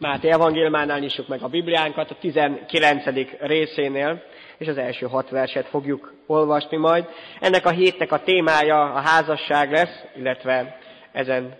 Máté 0.00 0.30
evangéliumánál 0.30 0.98
nyissuk 0.98 1.28
meg 1.28 1.42
a 1.42 1.48
Bibliánkat, 1.48 2.10
a 2.10 2.16
19. 2.20 3.04
részénél, 3.40 4.22
és 4.58 4.66
az 4.66 4.78
első 4.78 5.06
hat 5.06 5.30
verset 5.30 5.66
fogjuk 5.66 6.14
olvasni 6.26 6.76
majd. 6.76 7.08
Ennek 7.40 7.66
a 7.66 7.70
hétnek 7.70 8.12
a 8.12 8.22
témája 8.22 8.92
a 8.94 9.00
házasság 9.00 9.72
lesz, 9.72 10.04
illetve 10.16 10.78
ezen 11.12 11.58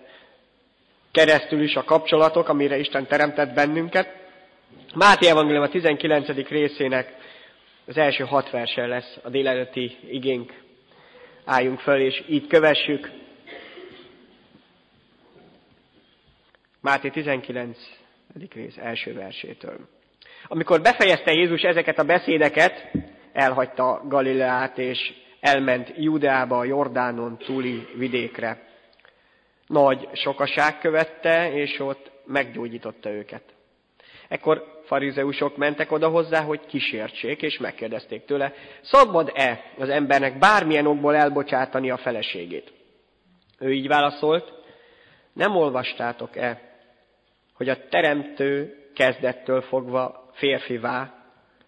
keresztül 1.11 1.61
is 1.61 1.75
a 1.75 1.83
kapcsolatok, 1.83 2.49
amire 2.49 2.77
Isten 2.77 3.07
teremtett 3.07 3.53
bennünket. 3.53 4.15
Máté 4.95 5.27
evangélium 5.27 5.63
a 5.63 5.69
19. 5.69 6.47
részének 6.47 7.15
az 7.85 7.97
első 7.97 8.23
hat 8.23 8.49
versen 8.49 8.87
lesz 8.87 9.17
a 9.23 9.29
délelőtti 9.29 9.97
igénk. 10.09 10.53
Álljunk 11.45 11.79
föl, 11.79 11.99
és 12.01 12.23
így 12.27 12.47
kövessük. 12.47 13.11
Máté 16.79 17.09
19. 17.09 18.00
rész 18.53 18.77
első 18.77 19.13
versétől. 19.13 19.77
Amikor 20.47 20.81
befejezte 20.81 21.31
Jézus 21.31 21.61
ezeket 21.61 21.99
a 21.99 22.03
beszédeket, 22.03 22.91
elhagyta 23.33 24.01
Galileát, 24.07 24.77
és 24.77 25.13
elment 25.39 25.93
Judeába, 25.97 26.57
a 26.57 26.63
Jordánon 26.63 27.37
túli 27.37 27.87
vidékre. 27.95 28.69
Nagy 29.67 30.09
sokaság 30.13 30.79
követte, 30.79 31.53
és 31.53 31.79
ott 31.79 32.11
meggyógyította 32.25 33.09
őket. 33.09 33.43
Ekkor 34.27 34.81
farizeusok 34.85 35.57
mentek 35.57 35.91
oda 35.91 36.09
hozzá, 36.09 36.41
hogy 36.41 36.65
kísértsék, 36.65 37.41
és 37.41 37.57
megkérdezték 37.57 38.25
tőle, 38.25 38.53
szabad-e 38.81 39.63
az 39.77 39.89
embernek 39.89 40.37
bármilyen 40.37 40.85
okból 40.85 41.15
elbocsátani 41.15 41.89
a 41.89 41.97
feleségét? 41.97 42.73
Ő 43.59 43.73
így 43.73 43.87
válaszolt, 43.87 44.53
nem 45.33 45.55
olvastátok-e, 45.55 46.70
hogy 47.61 47.69
a 47.69 47.87
teremtő 47.89 48.77
kezdettől 48.93 49.61
fogva 49.61 50.29
férfivá 50.33 51.13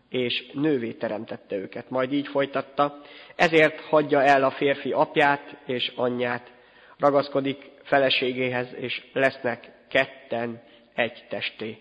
és 0.09 0.51
nővé 0.53 0.91
teremtette 0.91 1.55
őket. 1.55 1.89
Majd 1.89 2.13
így 2.13 2.27
folytatta, 2.27 3.01
ezért 3.35 3.79
hagyja 3.79 4.23
el 4.23 4.43
a 4.43 4.51
férfi 4.51 4.91
apját 4.91 5.57
és 5.65 5.91
anyját, 5.95 6.51
ragaszkodik 6.97 7.71
feleségéhez, 7.83 8.67
és 8.75 9.03
lesznek 9.13 9.71
ketten 9.89 10.63
egy 10.93 11.25
testé. 11.29 11.77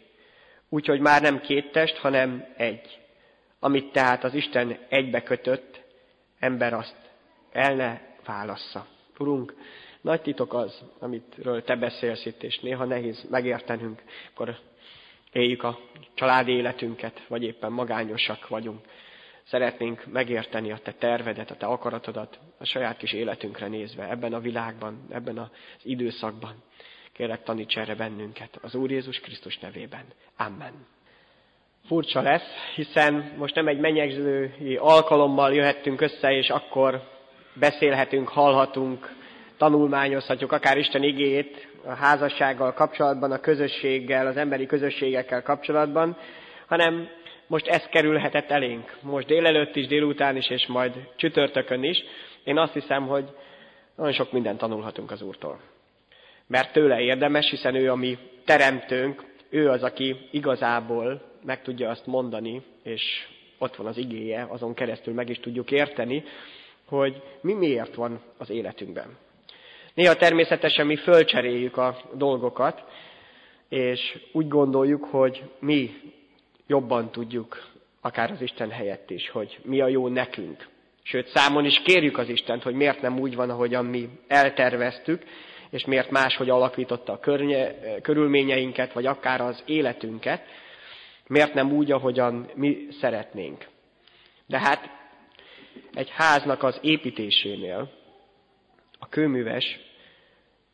Úgyhogy 0.69 1.01
már 1.01 1.23
nem 1.23 1.41
két 1.41 1.73
test, 1.73 1.97
hanem 1.97 2.45
egy. 2.57 2.99
Amit 3.61 3.93
tehát 3.93 4.25
az 4.25 4.35
Isten 4.35 4.79
egybe 4.89 5.23
kötött, 5.23 5.81
ember 6.39 6.73
azt 6.73 6.97
el 7.53 7.75
ne 7.75 8.01
válassza. 8.25 8.87
Urunk, 9.19 9.55
nagy 10.03 10.21
titok 10.21 10.55
az, 10.55 10.83
amitről 10.99 11.63
te 11.63 11.77
beszélsz 11.77 12.27
itt, 12.27 12.43
és 12.43 12.59
néha 12.59 12.85
nehéz 12.85 13.27
megértenünk, 13.31 14.03
akkor 14.33 14.57
éljük 15.33 15.63
a 15.63 15.79
családi 16.15 16.53
életünket, 16.53 17.23
vagy 17.29 17.43
éppen 17.43 17.73
magányosak 17.73 18.49
vagyunk. 18.49 18.81
Szeretnénk 19.45 20.07
megérteni 20.07 20.73
a 20.73 20.79
te 20.79 20.93
tervedet, 20.93 21.51
a 21.51 21.57
te 21.57 21.67
akaratodat 21.67 22.39
a 22.59 22.65
saját 22.65 22.97
kis 22.97 23.13
életünkre 23.13 23.67
nézve, 23.69 24.11
ebben 24.11 24.33
a 24.33 24.41
világban, 24.41 25.07
ebben 25.11 25.39
az 25.39 25.49
időszakban. 25.83 26.63
Kérlek, 27.13 27.43
taníts 27.43 27.79
erre 27.79 27.95
bennünket 27.95 28.59
az 28.63 28.75
Úr 28.75 28.91
Jézus 28.91 29.21
Krisztus 29.21 29.59
nevében. 29.59 30.05
Amen. 30.37 30.87
Furcsa 31.87 32.21
lesz, 32.21 32.73
hiszen 32.75 33.35
most 33.37 33.55
nem 33.55 33.69
egy 33.69 33.79
menyegzői 33.79 34.77
alkalommal 34.77 35.55
jöhettünk 35.55 36.01
össze, 36.01 36.33
és 36.33 36.51
akkor 36.51 37.03
beszélhetünk, 37.55 38.29
hallhatunk, 38.29 39.22
tanulmányozhatjuk 39.63 40.53
akár 40.53 40.79
Isten 40.79 41.03
igét 41.03 41.69
a 41.85 41.93
házassággal 41.93 42.73
kapcsolatban, 42.73 43.33
a 43.33 43.41
közösséggel, 43.41 44.27
az 44.27 44.37
emberi 44.37 44.67
közösségekkel 44.67 45.43
kapcsolatban, 45.43 46.17
hanem 46.67 47.09
most 47.47 47.67
ez 47.67 47.83
kerülhetett 47.91 48.51
elénk. 48.51 48.97
Most 49.01 49.27
délelőtt 49.27 49.77
is, 49.77 49.87
délután 49.87 50.37
is, 50.37 50.51
és 50.51 50.67
majd 50.67 50.93
csütörtökön 51.17 51.83
is. 51.83 52.05
Én 52.45 52.59
azt 52.59 52.73
hiszem, 52.73 53.07
hogy 53.07 53.25
nagyon 53.97 54.13
sok 54.13 54.33
mindent 54.33 54.59
tanulhatunk 54.59 55.11
az 55.11 55.23
Úrtól 55.23 55.61
mert 56.47 56.73
tőle 56.73 57.01
érdemes, 57.01 57.51
hiszen 57.51 57.75
ő 57.75 57.91
a 57.91 57.95
mi 57.97 58.19
teremtőnk, 58.45 59.25
ő 59.49 59.71
az, 59.71 59.83
aki 59.83 60.17
igazából 60.31 61.23
meg 61.45 61.63
tudja 61.63 61.91
azt 61.91 62.07
mondani, 62.07 62.63
és 62.83 63.03
ott 63.59 63.77
van 63.77 63.87
az 63.87 63.97
igéje, 63.97 64.47
azon 64.49 64.75
keresztül 64.75 65.15
meg 65.15 65.29
is 65.29 65.41
tudjuk 65.41 65.71
érteni, 65.71 66.25
hogy 66.85 67.23
mi 67.41 67.53
miért 67.53 67.95
van 67.95 68.21
az 68.39 68.51
életünkben. 68.51 69.17
Néha 69.95 70.15
természetesen 70.15 70.87
mi 70.87 70.97
fölcseréljük 70.97 71.77
a 71.77 71.97
dolgokat, 72.15 72.85
és 73.69 74.19
úgy 74.33 74.49
gondoljuk, 74.49 75.05
hogy 75.05 75.43
mi 75.59 75.91
jobban 76.67 77.11
tudjuk, 77.11 77.71
akár 78.01 78.31
az 78.31 78.41
Isten 78.41 78.71
helyett 78.71 79.11
is, 79.11 79.31
hogy 79.31 79.59
mi 79.63 79.81
a 79.81 79.89
jó 79.89 80.09
nekünk. 80.09 80.69
Sőt, 81.03 81.29
számon 81.29 81.65
is 81.65 81.83
kérjük 81.85 82.19
az 82.19 82.29
Istent, 82.29 82.63
hogy 82.63 82.75
miért 82.75 83.01
nem 83.01 83.19
úgy 83.19 83.35
van, 83.35 83.51
ahogyan 83.51 83.85
mi 83.85 84.09
elterveztük, 84.29 85.23
és 85.71 85.85
miért 85.85 86.11
máshogy 86.11 86.51
alakította 86.51 87.13
a 87.13 87.21
környe, 87.21 87.75
körülményeinket, 88.01 88.93
vagy 88.93 89.07
akár 89.07 89.41
az 89.41 89.63
életünket, 89.67 90.43
miért 91.27 91.55
nem 91.55 91.73
úgy, 91.73 91.93
ahogyan 91.93 92.51
mi 92.55 92.87
szeretnénk. 93.01 93.67
De 94.47 94.59
hát 94.59 94.91
egy 95.95 96.11
háznak 96.11 96.63
az 96.63 96.79
építésénél 96.83 97.91
a 99.03 99.09
kőműves 99.09 99.81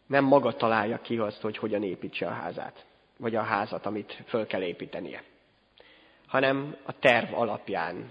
nem 0.06 0.25
maga 0.25 0.53
találja 0.53 1.00
ki 1.00 1.16
azt, 1.16 1.41
hogy 1.41 1.56
hogyan 1.59 1.83
építse 1.83 2.27
a 2.27 2.31
házát, 2.31 2.84
vagy 3.16 3.34
a 3.34 3.43
házat, 3.43 3.87
amit 3.87 4.22
föl 4.27 4.47
kell 4.47 4.62
építenie, 4.62 5.22
hanem 6.27 6.77
a 6.84 6.99
terv 6.99 7.34
alapján 7.34 8.11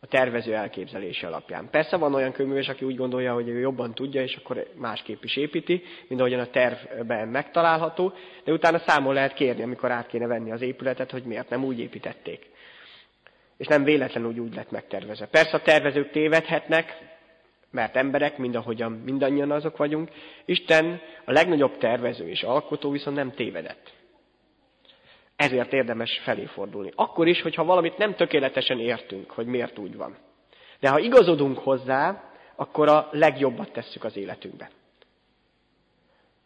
a 0.00 0.06
tervező 0.06 0.54
elképzelése 0.54 1.26
alapján. 1.26 1.70
Persze 1.70 1.96
van 1.96 2.14
olyan 2.14 2.32
kőműves, 2.32 2.68
aki 2.68 2.84
úgy 2.84 2.96
gondolja, 2.96 3.32
hogy 3.34 3.48
ő 3.48 3.58
jobban 3.58 3.94
tudja, 3.94 4.22
és 4.22 4.36
akkor 4.36 4.66
másképp 4.74 5.22
is 5.22 5.36
építi, 5.36 5.82
mint 6.08 6.20
ahogyan 6.20 6.40
a 6.40 6.50
tervben 6.50 7.28
megtalálható, 7.28 8.12
de 8.44 8.52
utána 8.52 8.78
számon 8.78 9.14
lehet 9.14 9.34
kérni, 9.34 9.62
amikor 9.62 9.90
át 9.90 10.06
kéne 10.06 10.26
venni 10.26 10.52
az 10.52 10.62
épületet, 10.62 11.10
hogy 11.10 11.22
miért 11.22 11.48
nem 11.50 11.64
úgy 11.64 11.78
építették. 11.78 12.50
És 13.56 13.66
nem 13.66 13.84
véletlenül 13.84 14.28
úgy, 14.30 14.38
úgy 14.38 14.54
lett 14.54 14.70
megtervezve. 14.70 15.26
Persze 15.26 15.56
a 15.56 15.62
tervezők 15.62 16.10
tévedhetnek, 16.10 17.15
mert 17.76 17.96
emberek, 17.96 18.38
mind 18.38 18.54
ahogyan 18.54 18.92
mindannyian 18.92 19.50
azok 19.50 19.76
vagyunk. 19.76 20.10
Isten 20.44 21.00
a 21.24 21.32
legnagyobb 21.32 21.78
tervező 21.78 22.28
és 22.28 22.42
alkotó 22.42 22.90
viszont 22.90 23.16
nem 23.16 23.32
tévedett. 23.32 23.92
Ezért 25.36 25.72
érdemes 25.72 26.20
felé 26.24 26.44
fordulni. 26.44 26.92
Akkor 26.94 27.28
is, 27.28 27.42
hogyha 27.42 27.64
valamit 27.64 27.98
nem 27.98 28.14
tökéletesen 28.14 28.78
értünk, 28.80 29.30
hogy 29.30 29.46
miért 29.46 29.78
úgy 29.78 29.96
van. 29.96 30.16
De 30.80 30.88
ha 30.88 30.98
igazodunk 30.98 31.58
hozzá, 31.58 32.30
akkor 32.54 32.88
a 32.88 33.08
legjobbat 33.12 33.72
tesszük 33.72 34.04
az 34.04 34.16
életünkben. 34.16 34.68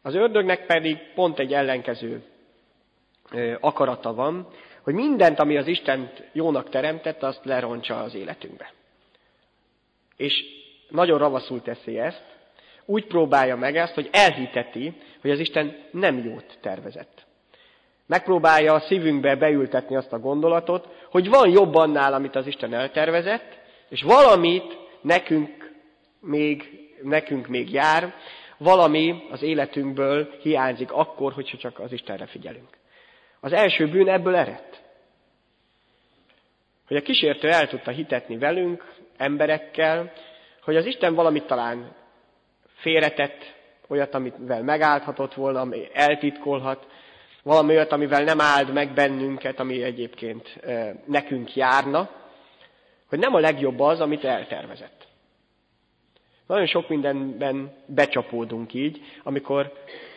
Az 0.02 0.14
ördögnek 0.14 0.66
pedig 0.66 0.98
pont 1.14 1.38
egy 1.38 1.52
ellenkező 1.52 2.22
akarata 3.60 4.14
van, 4.14 4.48
hogy 4.82 4.94
mindent, 4.94 5.38
ami 5.38 5.56
az 5.56 5.66
Istent 5.66 6.28
jónak 6.32 6.68
teremtett, 6.68 7.22
azt 7.22 7.44
lerontsa 7.44 8.00
az 8.00 8.14
életünkbe. 8.14 8.72
És 10.16 10.59
nagyon 10.90 11.18
ravaszul 11.18 11.62
teszi 11.62 11.98
ezt, 11.98 12.24
úgy 12.84 13.06
próbálja 13.06 13.56
meg 13.56 13.76
ezt, 13.76 13.94
hogy 13.94 14.08
elhiteti, 14.12 14.94
hogy 15.20 15.30
az 15.30 15.38
Isten 15.38 15.76
nem 15.90 16.24
jót 16.24 16.58
tervezett 16.60 17.28
megpróbálja 18.10 18.74
a 18.74 18.80
szívünkbe 18.80 19.36
beültetni 19.36 19.96
azt 19.96 20.12
a 20.12 20.18
gondolatot, 20.18 20.88
hogy 21.10 21.28
van 21.28 21.50
jobb 21.50 21.74
annál, 21.74 22.12
amit 22.14 22.36
az 22.36 22.46
Isten 22.46 22.74
eltervezett, 22.74 23.58
és 23.88 24.02
valamit 24.02 24.78
nekünk 25.00 25.72
még, 26.20 26.80
nekünk 27.02 27.46
még 27.46 27.72
jár, 27.72 28.14
valami 28.56 29.22
az 29.30 29.42
életünkből 29.42 30.34
hiányzik 30.42 30.92
akkor, 30.92 31.32
hogyha 31.32 31.56
csak 31.56 31.78
az 31.78 31.92
Istenre 31.92 32.26
figyelünk. 32.26 32.68
Az 33.40 33.52
első 33.52 33.88
bűn 33.88 34.08
ebből 34.08 34.36
eredt. 34.36 34.82
Hogy 36.86 36.96
a 36.96 37.02
kísértő 37.02 37.48
el 37.48 37.68
tudta 37.68 37.90
hitetni 37.90 38.38
velünk, 38.38 38.94
emberekkel, 39.16 40.12
hogy 40.62 40.76
az 40.76 40.86
Isten 40.86 41.14
valamit 41.14 41.46
talán 41.46 41.92
félretett, 42.74 43.54
olyat, 43.88 44.14
amivel 44.14 44.62
megállhatott 44.62 45.34
volna, 45.34 45.60
ami 45.60 45.88
eltitkolhat, 45.92 46.86
valami 47.42 47.74
olyat, 47.74 47.92
amivel 47.92 48.24
nem 48.24 48.40
áld 48.40 48.72
meg 48.72 48.92
bennünket, 48.92 49.60
ami 49.60 49.82
egyébként 49.82 50.60
nekünk 51.06 51.54
járna, 51.56 52.10
hogy 53.08 53.18
nem 53.18 53.34
a 53.34 53.38
legjobb 53.38 53.80
az, 53.80 54.00
amit 54.00 54.24
eltervezett. 54.24 55.08
Nagyon 56.46 56.66
sok 56.66 56.88
mindenben 56.88 57.72
becsapódunk 57.86 58.74
így, 58.74 59.00
amikor 59.22 59.72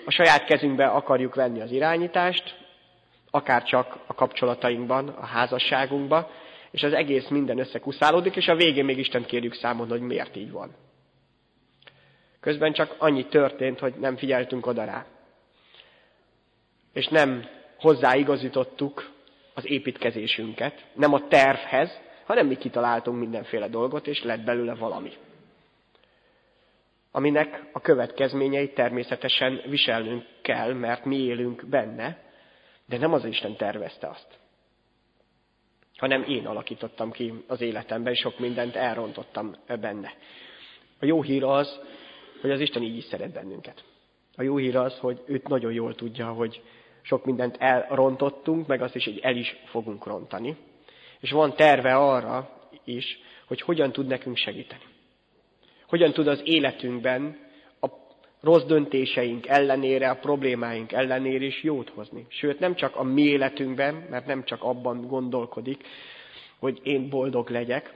a 0.05 0.11
saját 0.11 0.45
kezünkbe 0.45 0.85
akarjuk 0.85 1.35
venni 1.35 1.61
az 1.61 1.71
irányítást, 1.71 2.57
akár 3.31 3.63
csak 3.63 3.97
a 4.05 4.13
kapcsolatainkban, 4.13 5.07
a 5.07 5.25
házasságunkban, 5.25 6.27
és 6.73 6.83
az 6.83 6.93
egész 6.93 7.27
minden 7.27 7.59
összekuszálódik, 7.59 8.35
és 8.35 8.47
a 8.47 8.55
végén 8.55 8.85
még 8.85 8.97
Isten 8.97 9.25
kérjük 9.25 9.53
számon, 9.53 9.89
hogy 9.89 10.01
miért 10.01 10.35
így 10.35 10.51
van. 10.51 10.75
Közben 12.39 12.73
csak 12.73 12.95
annyi 12.97 13.25
történt, 13.27 13.79
hogy 13.79 13.93
nem 13.99 14.17
figyeltünk 14.17 14.65
oda 14.65 14.83
rá 14.83 15.05
és 16.93 17.07
nem 17.07 17.45
hozzáigazítottuk 17.77 19.11
az 19.53 19.69
építkezésünket, 19.69 20.85
nem 20.93 21.13
a 21.13 21.27
tervhez, 21.27 21.99
hanem 22.25 22.47
mi 22.47 22.55
kitaláltunk 22.57 23.19
mindenféle 23.19 23.67
dolgot, 23.67 24.07
és 24.07 24.23
lett 24.23 24.43
belőle 24.43 24.73
valami. 24.75 25.11
Aminek 27.11 27.63
a 27.71 27.81
következményeit 27.81 28.73
természetesen 28.73 29.61
viselnünk 29.65 30.25
kell, 30.41 30.73
mert 30.73 31.05
mi 31.05 31.15
élünk 31.15 31.65
benne, 31.65 32.17
de 32.85 32.97
nem 32.97 33.13
az 33.13 33.25
Isten 33.25 33.55
tervezte 33.55 34.07
azt. 34.07 34.27
Hanem 36.03 36.23
én 36.27 36.45
alakítottam 36.45 37.11
ki 37.11 37.33
az 37.47 37.61
életemben, 37.61 38.13
sok 38.13 38.39
mindent 38.39 38.75
elrontottam 38.75 39.55
benne. 39.67 40.13
A 40.99 41.05
jó 41.05 41.21
hír 41.21 41.43
az, 41.43 41.79
hogy 42.41 42.51
az 42.51 42.59
Isten 42.59 42.83
így 42.83 42.97
is 42.97 43.03
szeret 43.03 43.33
bennünket. 43.33 43.83
A 44.35 44.41
jó 44.41 44.57
hír 44.57 44.75
az, 44.75 44.97
hogy 44.97 45.21
őt 45.25 45.47
nagyon 45.47 45.73
jól 45.73 45.95
tudja, 45.95 46.27
hogy 46.27 46.61
sok 47.01 47.25
mindent 47.25 47.57
elrontottunk, 47.59 48.67
meg 48.67 48.81
azt 48.81 48.95
is, 48.95 49.03
hogy 49.03 49.19
el 49.19 49.35
is 49.35 49.55
fogunk 49.65 50.05
rontani. 50.05 50.57
És 51.19 51.31
van 51.31 51.55
terve 51.55 51.95
arra 51.95 52.49
is, 52.83 53.19
hogy 53.45 53.61
hogyan 53.61 53.91
tud 53.91 54.07
nekünk 54.07 54.37
segíteni. 54.37 54.83
Hogyan 55.87 56.11
tud 56.11 56.27
az 56.27 56.41
életünkben 56.43 57.37
rossz 58.43 58.63
döntéseink 58.63 59.47
ellenére, 59.47 60.09
a 60.09 60.15
problémáink 60.15 60.91
ellenére 60.91 61.45
is 61.45 61.63
jót 61.63 61.89
hozni. 61.89 62.25
Sőt, 62.29 62.59
nem 62.59 62.75
csak 62.75 62.95
a 62.95 63.03
mi 63.03 63.21
életünkben, 63.21 64.07
mert 64.09 64.25
nem 64.25 64.43
csak 64.43 64.63
abban 64.63 65.07
gondolkodik, 65.07 65.87
hogy 66.59 66.79
én 66.83 67.09
boldog 67.09 67.49
legyek, 67.49 67.93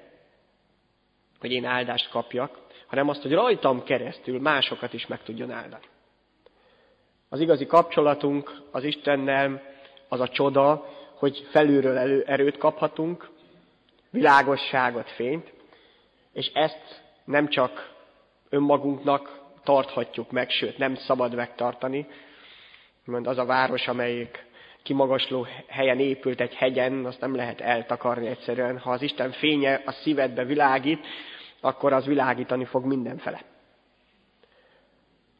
hogy 1.39 1.51
én 1.51 1.65
áldást 1.65 2.09
kapjak, 2.09 2.59
hanem 2.87 3.09
azt, 3.09 3.21
hogy 3.21 3.33
rajtam 3.33 3.83
keresztül 3.83 4.39
másokat 4.39 4.93
is 4.93 5.07
meg 5.07 5.23
tudjon 5.23 5.51
áldani. 5.51 5.85
Az 7.29 7.39
igazi 7.39 7.65
kapcsolatunk 7.65 8.61
az 8.71 8.83
Istennel 8.83 9.61
az 10.07 10.19
a 10.19 10.27
csoda, 10.27 10.85
hogy 11.15 11.47
felülről 11.49 11.97
elő 11.97 12.23
erőt 12.27 12.57
kaphatunk, 12.57 13.29
világosságot, 14.09 15.09
fényt, 15.09 15.53
és 16.33 16.51
ezt 16.53 17.03
nem 17.25 17.47
csak 17.47 17.93
önmagunknak 18.49 19.45
tarthatjuk 19.67 20.31
meg, 20.31 20.49
sőt 20.49 20.77
nem 20.77 20.95
szabad 20.95 21.35
megtartani, 21.35 22.07
mert 23.05 23.27
az 23.27 23.37
a 23.37 23.45
város, 23.45 23.87
amelyik 23.87 24.45
kimagasló 24.83 25.47
helyen 25.67 25.99
épült 25.99 26.41
egy 26.41 26.53
hegyen, 26.53 27.05
azt 27.05 27.19
nem 27.21 27.35
lehet 27.35 27.61
eltakarni 27.61 28.27
egyszerűen. 28.27 28.79
Ha 28.79 28.91
az 28.91 29.01
Isten 29.01 29.31
fénye 29.31 29.81
a 29.85 29.91
szívedbe 29.91 30.43
világít, 30.43 31.05
akkor 31.61 31.93
az 31.93 32.05
világítani 32.05 32.65
fog 32.65 32.85
mindenfele. 32.85 33.41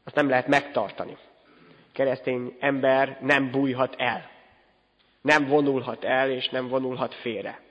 Azt 0.04 0.16
nem 0.16 0.30
lehet 0.30 0.48
megtartani. 0.48 1.18
Keresztény 1.94 2.56
ember 2.60 3.18
nem 3.22 3.52
bújhat 3.52 3.96
el. 3.98 4.30
Nem 5.22 5.48
vonulhat 5.48 6.04
el, 6.04 6.32
és 6.32 6.50
nem 6.50 6.68
vonulhat 6.68 7.14
félre. 7.14 7.62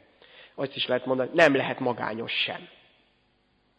Azt 0.54 0.76
is 0.76 0.86
lehet 0.86 1.06
mondani, 1.06 1.30
nem 1.32 1.54
lehet 1.54 1.78
magányos 1.80 2.32
sem. 2.32 2.68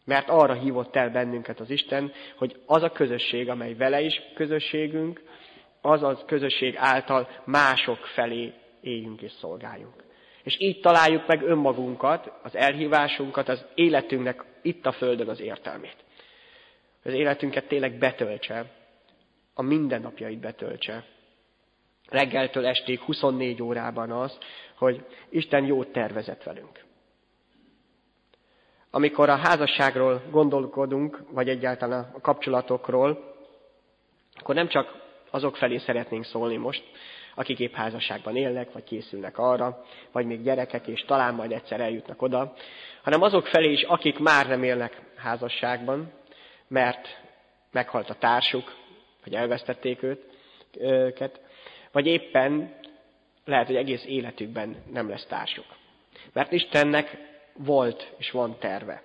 Mert 0.08 0.28
arra 0.28 0.54
hívott 0.54 0.96
el 0.96 1.10
bennünket 1.10 1.60
az 1.60 1.70
Isten, 1.70 2.12
hogy 2.36 2.60
az 2.66 2.82
a 2.82 2.92
közösség, 2.92 3.48
amely 3.48 3.74
vele 3.74 4.00
is 4.00 4.22
közösségünk, 4.34 5.22
az 5.80 6.02
az 6.02 6.22
közösség 6.26 6.74
által 6.76 7.28
mások 7.44 7.96
felé 7.96 8.52
éljünk 8.80 9.22
és 9.22 9.32
szolgáljunk. 9.32 10.04
És 10.42 10.60
így 10.60 10.80
találjuk 10.80 11.26
meg 11.26 11.42
önmagunkat, 11.42 12.32
az 12.42 12.56
elhívásunkat, 12.56 13.48
az 13.48 13.66
életünknek 13.74 14.44
itt 14.62 14.86
a 14.86 14.92
Földön 14.92 15.28
az 15.28 15.40
értelmét. 15.40 15.96
Az 17.04 17.12
életünket 17.12 17.68
tényleg 17.68 17.98
betöltse, 17.98 18.70
a 19.54 19.62
mindennapjait 19.62 20.40
betöltse. 20.40 21.04
Reggeltől 22.08 22.66
estig 22.66 23.00
24 23.00 23.62
órában 23.62 24.10
az, 24.10 24.38
hogy 24.76 25.04
Isten 25.28 25.64
jót 25.64 25.92
tervezett 25.92 26.42
velünk. 26.42 26.86
Amikor 28.90 29.28
a 29.28 29.36
házasságról 29.36 30.22
gondolkodunk, 30.30 31.22
vagy 31.30 31.48
egyáltalán 31.48 32.10
a 32.14 32.20
kapcsolatokról, 32.20 33.34
akkor 34.34 34.54
nem 34.54 34.68
csak 34.68 34.94
azok 35.30 35.56
felé 35.56 35.78
szeretnénk 35.78 36.24
szólni 36.24 36.56
most, 36.56 36.82
akik 37.34 37.58
épp 37.58 37.74
házasságban 37.74 38.36
élnek, 38.36 38.72
vagy 38.72 38.84
készülnek 38.84 39.38
arra, 39.38 39.84
vagy 40.12 40.26
még 40.26 40.42
gyerekek, 40.42 40.86
és 40.86 41.04
talán 41.04 41.34
majd 41.34 41.52
egyszer 41.52 41.80
eljutnak 41.80 42.22
oda, 42.22 42.54
hanem 43.02 43.22
azok 43.22 43.46
felé 43.46 43.72
is, 43.72 43.82
akik 43.82 44.18
már 44.18 44.46
nem 44.46 44.62
élnek 44.62 45.02
házasságban, 45.16 46.12
mert 46.68 47.08
meghalt 47.72 48.10
a 48.10 48.14
társuk, 48.14 48.74
vagy 49.24 49.34
elvesztették 49.34 50.02
őt, 50.02 50.24
őket, 50.78 51.40
vagy 51.92 52.06
éppen 52.06 52.74
lehet, 53.44 53.66
hogy 53.66 53.76
egész 53.76 54.04
életükben 54.04 54.76
nem 54.92 55.08
lesz 55.08 55.26
társuk. 55.26 55.66
Mert 56.32 56.52
Istennek 56.52 57.18
volt 57.64 58.14
és 58.18 58.30
van 58.30 58.58
terve 58.58 59.02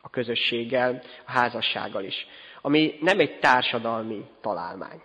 a 0.00 0.10
közösséggel, 0.10 1.02
a 1.26 1.30
házassággal 1.30 2.04
is, 2.04 2.26
ami 2.60 2.98
nem 3.00 3.20
egy 3.20 3.38
társadalmi 3.38 4.24
találmány. 4.40 5.02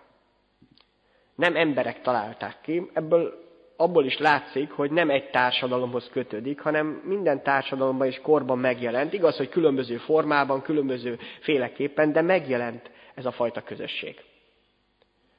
Nem 1.34 1.56
emberek 1.56 2.00
találták 2.00 2.60
ki, 2.60 2.90
ebből 2.92 3.48
abból 3.80 4.04
is 4.04 4.18
látszik, 4.18 4.70
hogy 4.70 4.90
nem 4.90 5.10
egy 5.10 5.30
társadalomhoz 5.30 6.08
kötődik, 6.12 6.60
hanem 6.60 6.86
minden 7.04 7.42
társadalomban 7.42 8.06
és 8.06 8.20
korban 8.22 8.58
megjelent. 8.58 9.12
Igaz, 9.12 9.36
hogy 9.36 9.48
különböző 9.48 9.96
formában, 9.96 10.62
különböző 10.62 11.18
féleképpen, 11.40 12.12
de 12.12 12.20
megjelent 12.22 12.90
ez 13.14 13.24
a 13.24 13.30
fajta 13.32 13.62
közösség, 13.62 14.16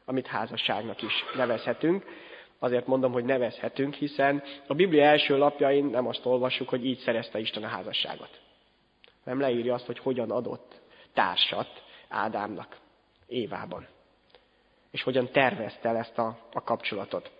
amit 0.06 0.28
házasságnak 0.28 1.02
is 1.02 1.14
nevezhetünk. 1.36 2.06
Azért 2.64 2.88
mondom, 2.88 3.12
hogy 3.12 3.24
nevezhetünk, 3.24 3.94
hiszen 3.94 4.44
a 4.68 4.74
Biblia 4.74 5.04
első 5.04 5.38
lapjain 5.38 5.86
nem 5.86 6.08
azt 6.08 6.26
olvassuk, 6.26 6.70
hogy 6.70 6.86
így 6.86 6.98
szerezte 6.98 7.40
Isten 7.40 7.64
a 7.64 7.68
házasságot. 7.68 8.40
Nem 9.24 9.40
leírja 9.40 9.74
azt, 9.74 9.86
hogy 9.86 10.00
hogyan 10.00 10.32
adott 10.32 10.82
társat 11.14 11.84
Ádámnak 12.10 12.78
Évában. 13.28 13.88
És 14.92 15.04
hogyan 15.04 15.32
tervezte 15.32 15.90
el 15.90 15.98
ezt 15.98 16.18
a, 16.18 16.38
a 16.54 16.64
kapcsolatot. 16.64 17.32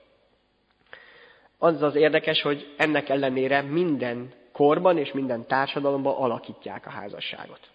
Az 1.58 1.82
az 1.82 1.96
érdekes, 1.96 2.42
hogy 2.42 2.74
ennek 2.78 3.10
ellenére 3.10 3.62
minden 3.62 4.34
korban 4.52 4.98
és 4.98 5.12
minden 5.12 5.48
társadalomban 5.48 6.16
alakítják 6.16 6.86
a 6.86 6.90
házasságot. 6.90 7.70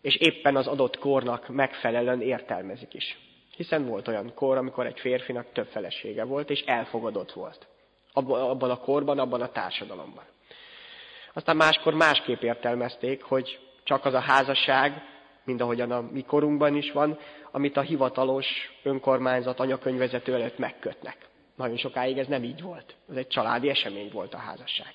És 0.00 0.16
éppen 0.16 0.56
az 0.56 0.66
adott 0.66 0.98
kornak 0.98 1.48
megfelelően 1.48 2.20
értelmezik 2.20 2.94
is. 2.94 3.29
Hiszen 3.56 3.86
volt 3.86 4.08
olyan 4.08 4.34
kor, 4.34 4.56
amikor 4.56 4.86
egy 4.86 5.00
férfinak 5.00 5.52
több 5.52 5.66
felesége 5.66 6.24
volt, 6.24 6.50
és 6.50 6.60
elfogadott 6.60 7.32
volt. 7.32 7.66
Abban 8.12 8.70
a 8.70 8.78
korban, 8.78 9.18
abban 9.18 9.40
a 9.40 9.52
társadalomban. 9.52 10.24
Aztán 11.32 11.56
máskor 11.56 11.94
másképp 11.94 12.42
értelmezték, 12.42 13.22
hogy 13.22 13.58
csak 13.84 14.04
az 14.04 14.14
a 14.14 14.20
házasság, 14.20 15.02
mint 15.44 15.60
ahogyan 15.60 15.90
a 15.90 16.00
mi 16.00 16.22
korunkban 16.22 16.76
is 16.76 16.92
van, 16.92 17.18
amit 17.50 17.76
a 17.76 17.80
hivatalos 17.80 18.46
önkormányzat 18.82 19.60
anyakönyvezető 19.60 20.34
előtt 20.34 20.58
megkötnek. 20.58 21.28
Nagyon 21.56 21.76
sokáig 21.76 22.18
ez 22.18 22.26
nem 22.26 22.42
így 22.42 22.62
volt. 22.62 22.94
Ez 23.10 23.16
egy 23.16 23.28
családi 23.28 23.68
esemény 23.68 24.10
volt 24.12 24.34
a 24.34 24.38
házasság. 24.38 24.94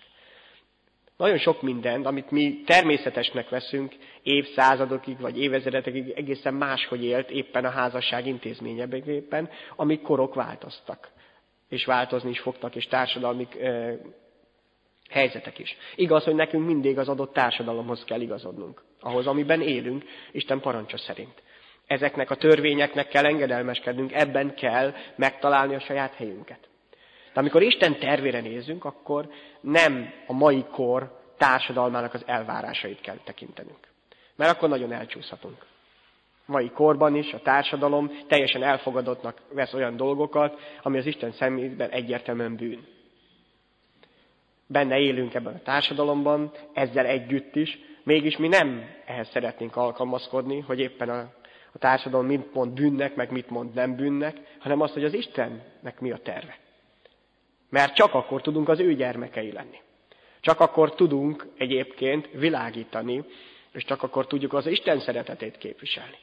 Nagyon 1.17 1.37
sok 1.37 1.61
mindent, 1.61 2.05
amit 2.05 2.31
mi 2.31 2.61
természetesnek 2.65 3.49
veszünk, 3.49 3.93
évszázadokig 4.23 5.19
vagy 5.19 5.39
évezredekig 5.41 6.09
egészen 6.15 6.53
máshogy 6.53 7.03
élt 7.03 7.29
éppen 7.29 7.65
a 7.65 7.69
házasság 7.69 8.27
intézményeben, 8.27 9.49
amik 9.75 10.01
korok 10.01 10.33
változtak. 10.35 11.09
És 11.69 11.85
változni 11.85 12.29
is 12.29 12.39
fogtak, 12.39 12.75
és 12.75 12.87
társadalmi 12.87 13.47
ö, 13.59 13.93
helyzetek 15.09 15.59
is. 15.59 15.77
Igaz, 15.95 16.23
hogy 16.23 16.35
nekünk 16.35 16.65
mindig 16.65 16.97
az 16.97 17.07
adott 17.07 17.33
társadalomhoz 17.33 18.03
kell 18.03 18.21
igazodnunk. 18.21 18.83
Ahhoz, 18.99 19.27
amiben 19.27 19.61
élünk, 19.61 20.03
Isten 20.31 20.59
parancsa 20.59 20.97
szerint. 20.97 21.43
Ezeknek 21.87 22.29
a 22.29 22.35
törvényeknek 22.35 23.07
kell 23.07 23.25
engedelmeskednünk, 23.25 24.13
ebben 24.13 24.55
kell 24.55 24.93
megtalálni 25.15 25.75
a 25.75 25.79
saját 25.79 26.13
helyünket. 26.13 26.59
De 27.35 27.41
amikor 27.41 27.61
Isten 27.61 27.99
tervére 27.99 28.41
nézünk, 28.41 28.85
akkor 28.85 29.29
nem 29.61 30.09
a 30.27 30.33
mai 30.33 30.65
kor 30.71 31.19
társadalmának 31.37 32.13
az 32.13 32.23
elvárásait 32.25 33.01
kell 33.01 33.17
tekintenünk. 33.23 33.87
Mert 34.35 34.51
akkor 34.51 34.69
nagyon 34.69 34.91
elcsúszhatunk. 34.91 35.65
Mai 36.45 36.69
korban 36.69 37.15
is 37.15 37.33
a 37.33 37.41
társadalom 37.41 38.11
teljesen 38.27 38.63
elfogadottnak 38.63 39.41
vesz 39.53 39.73
olyan 39.73 39.95
dolgokat, 39.95 40.59
ami 40.81 40.97
az 40.97 41.05
Isten 41.05 41.31
szemében 41.31 41.89
egyértelműen 41.89 42.55
bűn. 42.55 42.87
Benne 44.67 44.99
élünk 44.99 45.33
ebben 45.33 45.53
a 45.53 45.61
társadalomban, 45.61 46.51
ezzel 46.73 47.05
együtt 47.05 47.55
is, 47.55 47.79
mégis 48.03 48.37
mi 48.37 48.47
nem 48.47 48.89
ehhez 49.05 49.29
szeretnénk 49.29 49.75
alkalmazkodni, 49.75 50.59
hogy 50.59 50.79
éppen 50.79 51.09
a 51.09 51.33
a 51.75 51.77
társadalom 51.77 52.25
mit 52.25 52.53
mond 52.53 52.73
bűnnek, 52.73 53.15
meg 53.15 53.31
mit 53.31 53.49
mond 53.49 53.73
nem 53.73 53.95
bűnnek, 53.95 54.37
hanem 54.59 54.81
azt, 54.81 54.93
hogy 54.93 55.03
az 55.03 55.13
Istennek 55.13 55.99
mi 55.99 56.11
a 56.11 56.17
terve. 56.17 56.57
Mert 57.69 57.95
csak 57.95 58.13
akkor 58.13 58.41
tudunk 58.41 58.69
az 58.69 58.79
ő 58.79 58.95
gyermekei 58.95 59.51
lenni. 59.51 59.81
Csak 60.39 60.59
akkor 60.59 60.95
tudunk 60.95 61.47
egyébként 61.57 62.29
világítani, 62.31 63.23
és 63.71 63.83
csak 63.83 64.03
akkor 64.03 64.27
tudjuk 64.27 64.53
az 64.53 64.65
Isten 64.65 64.99
szeretetét 64.99 65.57
képviselni. 65.57 66.17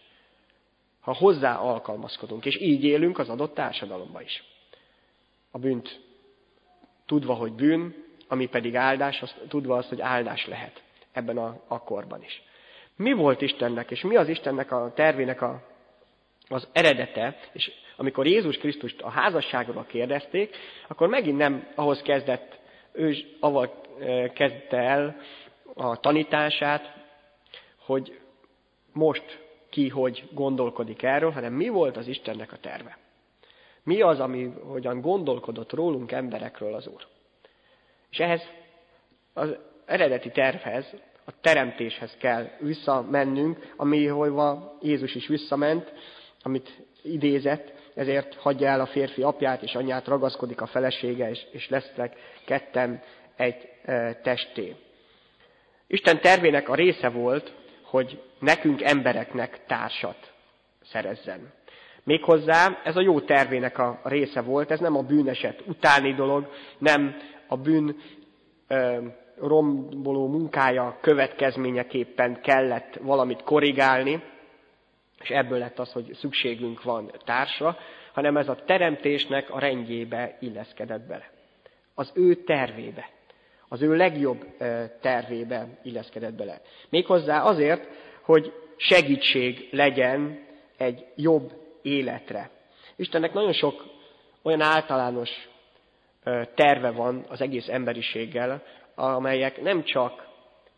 Ha 1.01 1.15
hozzá 1.15 1.57
alkalmazkodunk, 1.57 2.45
és 2.45 2.61
így 2.61 2.85
élünk 2.85 3.19
az 3.19 3.29
adott 3.29 3.55
társadalomba 3.55 4.23
is. 4.23 4.45
a 5.51 5.59
bűnt 5.59 6.01
tudva, 7.07 7.35
hogy 7.35 7.53
bűn, 7.53 7.95
ami 8.29 8.47
pedig 8.47 8.77
áldás, 8.77 9.23
azt, 9.23 9.41
tudva 9.49 9.77
azt, 9.77 9.89
hogy 9.89 10.01
áldás 10.01 10.47
lehet 10.47 10.83
ebben 11.13 11.39
a, 11.39 11.63
a 11.67 11.83
korban 11.83 12.23
is. 12.23 12.43
Mi 12.97 13.13
volt 13.13 13.41
Istennek, 13.41 13.91
és 13.91 14.01
mi 14.01 14.17
az 14.17 14.29
Istennek 14.29 14.73
a 14.73 14.93
tervének 14.95 15.43
a, 15.43 15.63
az 16.49 16.69
eredete, 16.73 17.39
és 17.53 17.73
amikor 17.97 18.27
Jézus 18.27 18.57
Krisztust 18.57 19.01
a 19.01 19.09
házasságról 19.09 19.85
kérdezték, 19.89 20.57
akkor 20.89 21.09
megint 21.09 21.37
nem 21.37 21.69
ahhoz 21.75 22.03
kezdett, 22.03 22.59
ő 22.93 23.15
avval 23.41 23.81
kezdte 24.35 24.77
el 24.77 25.17
a 25.75 26.01
tanítását, 26.01 26.95
hogy 27.79 28.21
most 28.93 29.41
ki 29.71 29.89
hogy 29.89 30.29
gondolkodik 30.33 31.03
erről, 31.03 31.31
hanem 31.31 31.53
mi 31.53 31.69
volt 31.69 31.97
az 31.97 32.07
Istennek 32.07 32.53
a 32.53 32.57
terve. 32.57 32.99
Mi 33.85 34.01
az, 34.01 34.21
ami 34.21 34.53
hogyan 34.69 35.01
gondolkodott 35.01 35.73
rólunk 35.73 36.13
emberekről 36.13 36.75
az 36.75 36.87
Úr. 36.87 37.07
És 38.11 38.19
ehhez 38.19 38.43
az 39.33 39.57
eredeti 39.85 40.31
tervhez, 40.31 40.95
a 41.25 41.41
teremtéshez 41.41 42.17
kell 42.17 42.49
visszamennünk, 42.61 43.73
ami 43.77 44.07
hova 44.07 44.79
Jézus 44.81 45.15
is 45.15 45.27
visszament, 45.27 45.93
amit 46.43 46.85
idézett, 47.03 47.73
ezért 47.95 48.35
hagyja 48.35 48.69
el 48.69 48.81
a 48.81 48.87
férfi 48.87 49.23
apját 49.23 49.63
és 49.63 49.75
anyját, 49.75 50.07
ragaszkodik 50.07 50.61
a 50.61 50.67
felesége, 50.67 51.31
és, 51.31 51.47
és 51.51 51.69
lesznek 51.69 52.17
ketten 52.45 53.03
egy 53.37 53.69
e, 53.85 54.15
testé. 54.15 54.77
Isten 55.87 56.21
tervének 56.21 56.69
a 56.69 56.75
része 56.75 57.09
volt, 57.09 57.55
hogy 57.83 58.23
nekünk 58.39 58.83
embereknek 58.83 59.67
társat 59.67 60.33
szerezzen. 60.85 61.53
Méghozzá 62.05 62.81
ez 62.85 62.97
a 62.97 63.01
jó 63.01 63.21
tervének 63.21 63.79
a 63.79 64.01
része 64.05 64.41
volt, 64.41 64.71
ez 64.71 64.81
nem 64.81 64.97
a 64.97 65.03
bűneset 65.03 65.63
utáni 65.67 66.15
dolog, 66.15 66.49
nem 66.79 67.17
a 67.47 67.57
bűn 67.57 67.97
ö, 68.69 68.99
romboló 69.39 70.29
munkája 70.29 70.99
következményeképpen 71.01 72.41
kellett 72.41 72.99
valamit 73.03 73.43
korrigálni, 73.43 74.23
és 75.23 75.31
ebből 75.31 75.59
lett 75.59 75.79
az, 75.79 75.93
hogy 75.93 76.13
szükségünk 76.15 76.83
van 76.83 77.11
társra, 77.25 77.79
hanem 78.13 78.37
ez 78.37 78.49
a 78.49 78.65
teremtésnek 78.65 79.51
a 79.51 79.59
rendjébe 79.59 80.37
illeszkedett 80.41 81.07
bele. 81.07 81.31
Az 81.95 82.13
ő 82.15 82.35
tervébe, 82.35 83.09
az 83.69 83.83
ő 83.83 83.97
legjobb 83.97 84.47
tervébe 85.01 85.67
illeszkedett 85.83 86.35
bele. 86.35 86.61
Méghozzá 86.89 87.43
azért, 87.43 87.89
hogy 88.23 88.53
segítség 88.77 89.69
legyen 89.71 90.47
egy 90.77 91.07
jobb 91.17 91.53
életre. 91.83 92.51
Istennek 92.97 93.33
nagyon 93.33 93.53
sok 93.53 93.85
olyan 94.43 94.61
általános 94.61 95.31
terve 96.55 96.91
van 96.91 97.25
az 97.29 97.41
egész 97.41 97.69
emberiséggel, 97.69 98.63
amelyek 98.95 99.61
nem 99.61 99.83
csak 99.83 100.27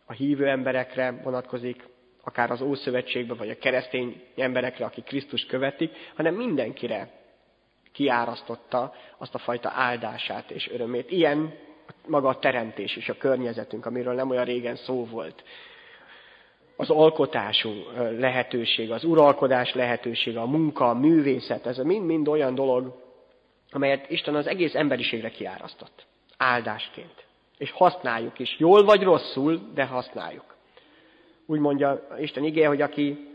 a 0.05 0.13
hívő 0.13 0.49
emberekre 0.49 1.21
vonatkozik, 1.23 1.83
akár 2.25 2.51
az 2.51 2.61
Ószövetségben, 2.61 3.37
vagy 3.37 3.51
a 3.51 3.59
keresztény 3.59 4.23
emberekre, 4.37 4.85
akik 4.85 5.05
Krisztus 5.05 5.47
követik, 5.47 5.93
hanem 6.17 6.35
mindenkire 6.35 7.11
kiárasztotta 7.93 8.95
azt 9.19 9.35
a 9.35 9.39
fajta 9.39 9.73
áldását 9.75 10.51
és 10.51 10.71
örömét. 10.71 11.11
Ilyen 11.11 11.55
maga 12.07 12.29
a 12.29 12.39
teremtés 12.39 12.97
és 12.97 13.09
a 13.09 13.17
környezetünk, 13.17 13.87
amiről 13.87 14.15
nem 14.15 14.31
olyan 14.31 14.45
régen 14.45 14.77
szó 14.77 15.05
volt 15.05 15.45
az 16.77 16.91
alkotásunk 16.91 17.87
lehetőség, 18.19 18.91
az 18.91 19.05
uralkodás 19.05 19.75
lehetősége, 19.75 20.41
a 20.41 20.47
munka, 20.47 20.89
a 20.89 20.95
művészet, 20.95 21.67
ez 21.67 21.77
mind-mind 21.77 22.29
olyan 22.29 22.55
dolog, 22.55 23.03
amelyet 23.71 24.11
Isten 24.11 24.35
az 24.35 24.47
egész 24.47 24.75
emberiségre 24.75 25.31
kiárasztott. 25.31 26.07
Áldásként. 26.37 27.25
És 27.59 27.71
használjuk 27.71 28.39
is. 28.39 28.55
Jól 28.59 28.85
vagy 28.85 29.03
rosszul, 29.03 29.71
de 29.75 29.85
használjuk. 29.85 30.54
Úgy 31.47 31.59
mondja 31.59 32.07
Isten 32.19 32.45
igéje, 32.45 32.69
hogy 32.69 32.81
aki 32.81 33.29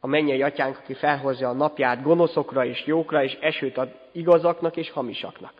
a 0.00 0.06
mennyei 0.06 0.42
atyánk, 0.42 0.78
aki 0.78 0.94
felhozza 0.94 1.48
a 1.48 1.52
napját 1.52 2.02
gonoszokra 2.02 2.64
és 2.64 2.86
jókra, 2.86 3.24
és 3.24 3.36
esőt 3.40 3.76
ad 3.78 3.88
igazaknak 4.12 4.76
és 4.76 4.90
hamisaknak. 4.90 5.52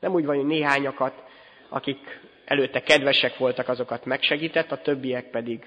Nem 0.00 0.12
úgy 0.12 0.24
van, 0.24 0.36
hogy 0.36 0.46
néhányakat, 0.46 1.24
akik 1.68 2.20
előtte 2.44 2.82
kedvesek 2.82 3.36
voltak, 3.36 3.68
azokat 3.68 4.04
megsegített, 4.04 4.72
a 4.72 4.80
többiek 4.82 5.30
pedig 5.30 5.64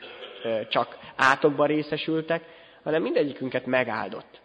csak 0.69 0.97
átokban 1.15 1.67
részesültek, 1.67 2.43
hanem 2.83 3.01
mindegyikünket 3.01 3.65
megáldott. 3.65 4.41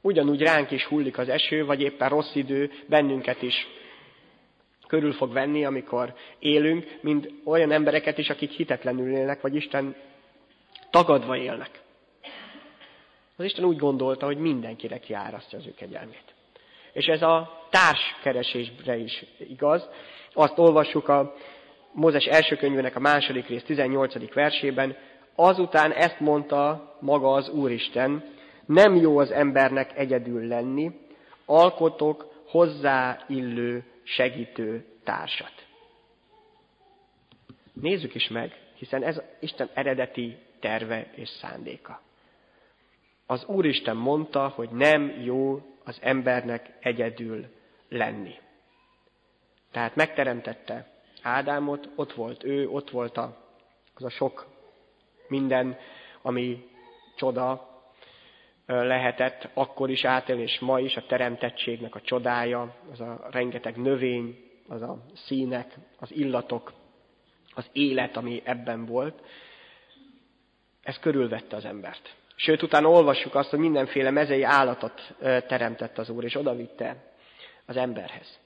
Ugyanúgy 0.00 0.42
ránk 0.42 0.70
is 0.70 0.84
hullik 0.84 1.18
az 1.18 1.28
eső, 1.28 1.64
vagy 1.64 1.80
éppen 1.80 2.08
rossz 2.08 2.34
idő 2.34 2.70
bennünket 2.86 3.42
is 3.42 3.66
körül 4.90 5.12
fog 5.12 5.32
venni, 5.32 5.64
amikor 5.64 6.14
élünk, 6.38 6.98
mint 7.00 7.30
olyan 7.44 7.72
embereket 7.72 8.18
is, 8.18 8.30
akik 8.30 8.50
hitetlenül 8.50 9.12
élnek, 9.12 9.40
vagy 9.40 9.54
Isten 9.54 9.96
tagadva 10.90 11.36
élnek. 11.36 11.70
Az 13.36 13.44
Isten 13.44 13.64
úgy 13.64 13.76
gondolta, 13.76 14.26
hogy 14.26 14.38
mindenkire 14.38 14.98
kiárasztja 14.98 15.58
az 15.58 15.66
ő 15.66 15.74
kegyelmét. 15.74 16.34
És 16.92 17.06
ez 17.06 17.22
a 17.22 17.66
társkeresésre 17.70 18.96
is 18.96 19.24
igaz. 19.38 19.88
Azt 20.32 20.58
olvassuk 20.58 21.08
a 21.08 21.34
Mózes 21.92 22.24
első 22.24 22.56
könyvének 22.56 22.96
a 22.96 23.00
második 23.00 23.46
rész 23.46 23.62
18. 23.62 24.32
versében, 24.32 24.96
azután 25.34 25.92
ezt 25.92 26.20
mondta 26.20 26.94
maga 27.00 27.32
az 27.32 27.48
Úristen, 27.48 28.24
nem 28.66 28.94
jó 28.94 29.18
az 29.18 29.30
embernek 29.30 29.98
egyedül 29.98 30.46
lenni, 30.46 30.90
alkotok 31.46 32.42
hozzáillő 32.46 33.84
segítő 34.14 34.84
társat. 35.04 35.66
Nézzük 37.72 38.14
is 38.14 38.28
meg, 38.28 38.58
hiszen 38.74 39.02
ez 39.02 39.20
Isten 39.40 39.70
eredeti 39.74 40.38
terve 40.60 41.10
és 41.14 41.28
szándéka. 41.28 42.00
Az 43.26 43.44
Úristen 43.44 43.96
mondta, 43.96 44.48
hogy 44.48 44.70
nem 44.70 45.20
jó 45.22 45.62
az 45.84 45.98
embernek 46.02 46.76
egyedül 46.80 47.46
lenni. 47.88 48.34
Tehát 49.70 49.94
megteremtette 49.94 51.00
Ádámot, 51.22 51.88
ott 51.94 52.12
volt 52.12 52.44
ő, 52.44 52.68
ott 52.68 52.90
volt 52.90 53.16
a, 53.16 53.36
az 53.94 54.04
a 54.04 54.10
sok 54.10 54.46
minden, 55.28 55.78
ami 56.22 56.68
csoda 57.16 57.69
lehetett 58.70 59.48
akkor 59.54 59.90
is 59.90 60.04
átélni, 60.04 60.42
és 60.42 60.58
ma 60.58 60.80
is 60.80 60.96
a 60.96 61.06
teremtettségnek 61.06 61.94
a 61.94 62.00
csodája, 62.00 62.74
az 62.92 63.00
a 63.00 63.28
rengeteg 63.30 63.76
növény, 63.76 64.38
az 64.68 64.82
a 64.82 65.04
színek, 65.14 65.74
az 65.98 66.12
illatok, 66.12 66.72
az 67.54 67.66
élet, 67.72 68.16
ami 68.16 68.42
ebben 68.44 68.86
volt, 68.86 69.22
ez 70.82 70.98
körülvette 70.98 71.56
az 71.56 71.64
embert. 71.64 72.14
Sőt, 72.34 72.62
utána 72.62 72.88
olvassuk 72.88 73.34
azt, 73.34 73.50
hogy 73.50 73.58
mindenféle 73.58 74.10
mezei 74.10 74.42
állatot 74.42 75.14
teremtett 75.20 75.98
az 75.98 76.10
Úr, 76.10 76.24
és 76.24 76.34
odavitte 76.34 76.96
az 77.66 77.76
emberhez. 77.76 78.38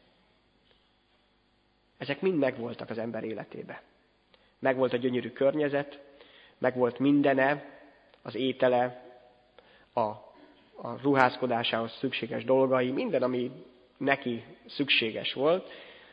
Ezek 1.99 2.21
mind 2.21 2.39
megvoltak 2.39 2.91
az 2.91 2.99
ember 2.99 3.25
életébe. 3.25 3.83
Megvolt 4.59 4.93
a 4.93 4.97
gyönyörű 4.97 5.31
környezet, 5.31 6.01
megvolt 6.59 6.99
mindene, 6.99 7.73
az 8.23 8.35
étele, 8.35 9.04
a, 9.95 10.01
a 10.75 11.01
ruházkodásához 11.03 11.97
szükséges 11.99 12.45
dolgai, 12.45 12.91
minden, 12.91 13.23
ami 13.23 13.51
neki 13.97 14.45
szükséges 14.67 15.33
volt, 15.33 15.71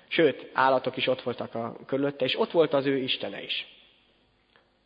sőt, 0.07 0.49
állatok 0.53 0.97
is 0.97 1.07
ott 1.07 1.21
voltak 1.21 1.55
a 1.55 1.75
körülötte, 1.85 2.25
és 2.25 2.39
ott 2.39 2.51
volt 2.51 2.73
az 2.73 2.85
ő 2.85 2.97
Istene 2.97 3.43
is. 3.43 3.67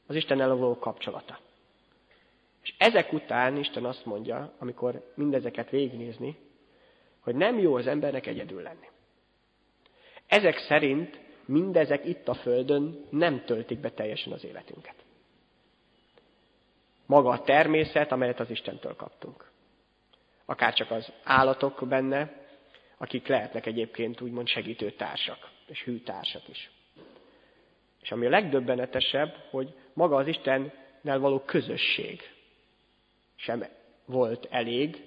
Az 0.07 0.15
Isten 0.15 0.37
való 0.37 0.79
kapcsolata. 0.79 1.39
És 2.63 2.73
ezek 2.77 3.13
után 3.13 3.57
Isten 3.57 3.85
azt 3.85 4.05
mondja, 4.05 4.53
amikor 4.59 5.11
mindezeket 5.15 5.69
végignézni, 5.69 6.37
hogy 7.19 7.35
nem 7.35 7.59
jó 7.59 7.75
az 7.75 7.87
embernek 7.87 8.27
egyedül 8.27 8.61
lenni. 8.61 8.87
Ezek 10.27 10.57
szerint 10.57 11.19
mindezek 11.45 12.05
itt 12.05 12.27
a 12.27 12.33
Földön 12.33 13.05
nem 13.09 13.43
töltik 13.45 13.79
be 13.79 13.91
teljesen 13.91 14.33
az 14.33 14.45
életünket. 14.45 15.04
Maga 17.05 17.29
a 17.29 17.41
természet, 17.41 18.11
amelyet 18.11 18.39
az 18.39 18.49
Istentől 18.49 18.95
kaptunk. 18.95 19.51
Akár 20.45 20.73
csak 20.73 20.91
az 20.91 21.11
állatok 21.23 21.87
benne, 21.87 22.45
akik 22.97 23.27
lehetnek 23.27 23.65
egyébként 23.65 24.21
úgymond 24.21 24.47
segítő 24.47 24.91
társak, 24.91 25.49
és 25.67 25.83
hűtársak 25.83 26.47
is. 26.47 26.71
És 28.01 28.11
ami 28.11 28.25
a 28.25 28.29
legdöbbenetesebb, 28.29 29.35
hogy 29.49 29.73
maga 29.93 30.15
az 30.15 30.27
Istennel 30.27 31.19
való 31.19 31.39
közösség 31.39 32.21
sem 33.35 33.65
volt 34.05 34.47
elég, 34.49 35.03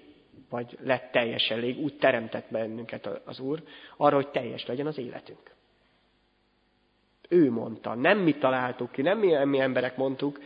vagy 0.50 0.78
lett 0.82 1.10
teljes 1.10 1.50
elég, 1.50 1.78
úgy 1.78 1.96
teremtett 1.96 2.46
bennünket 2.50 3.06
az 3.06 3.40
Úr, 3.40 3.62
arra, 3.96 4.14
hogy 4.14 4.28
teljes 4.28 4.66
legyen 4.66 4.86
az 4.86 4.98
életünk. 4.98 5.54
Ő 7.28 7.50
mondta, 7.50 7.94
nem 7.94 8.18
mi 8.18 8.34
találtuk 8.34 8.92
ki, 8.92 9.02
nem 9.02 9.18
mi, 9.18 9.44
mi 9.44 9.58
emberek 9.58 9.96
mondtuk 9.96 10.40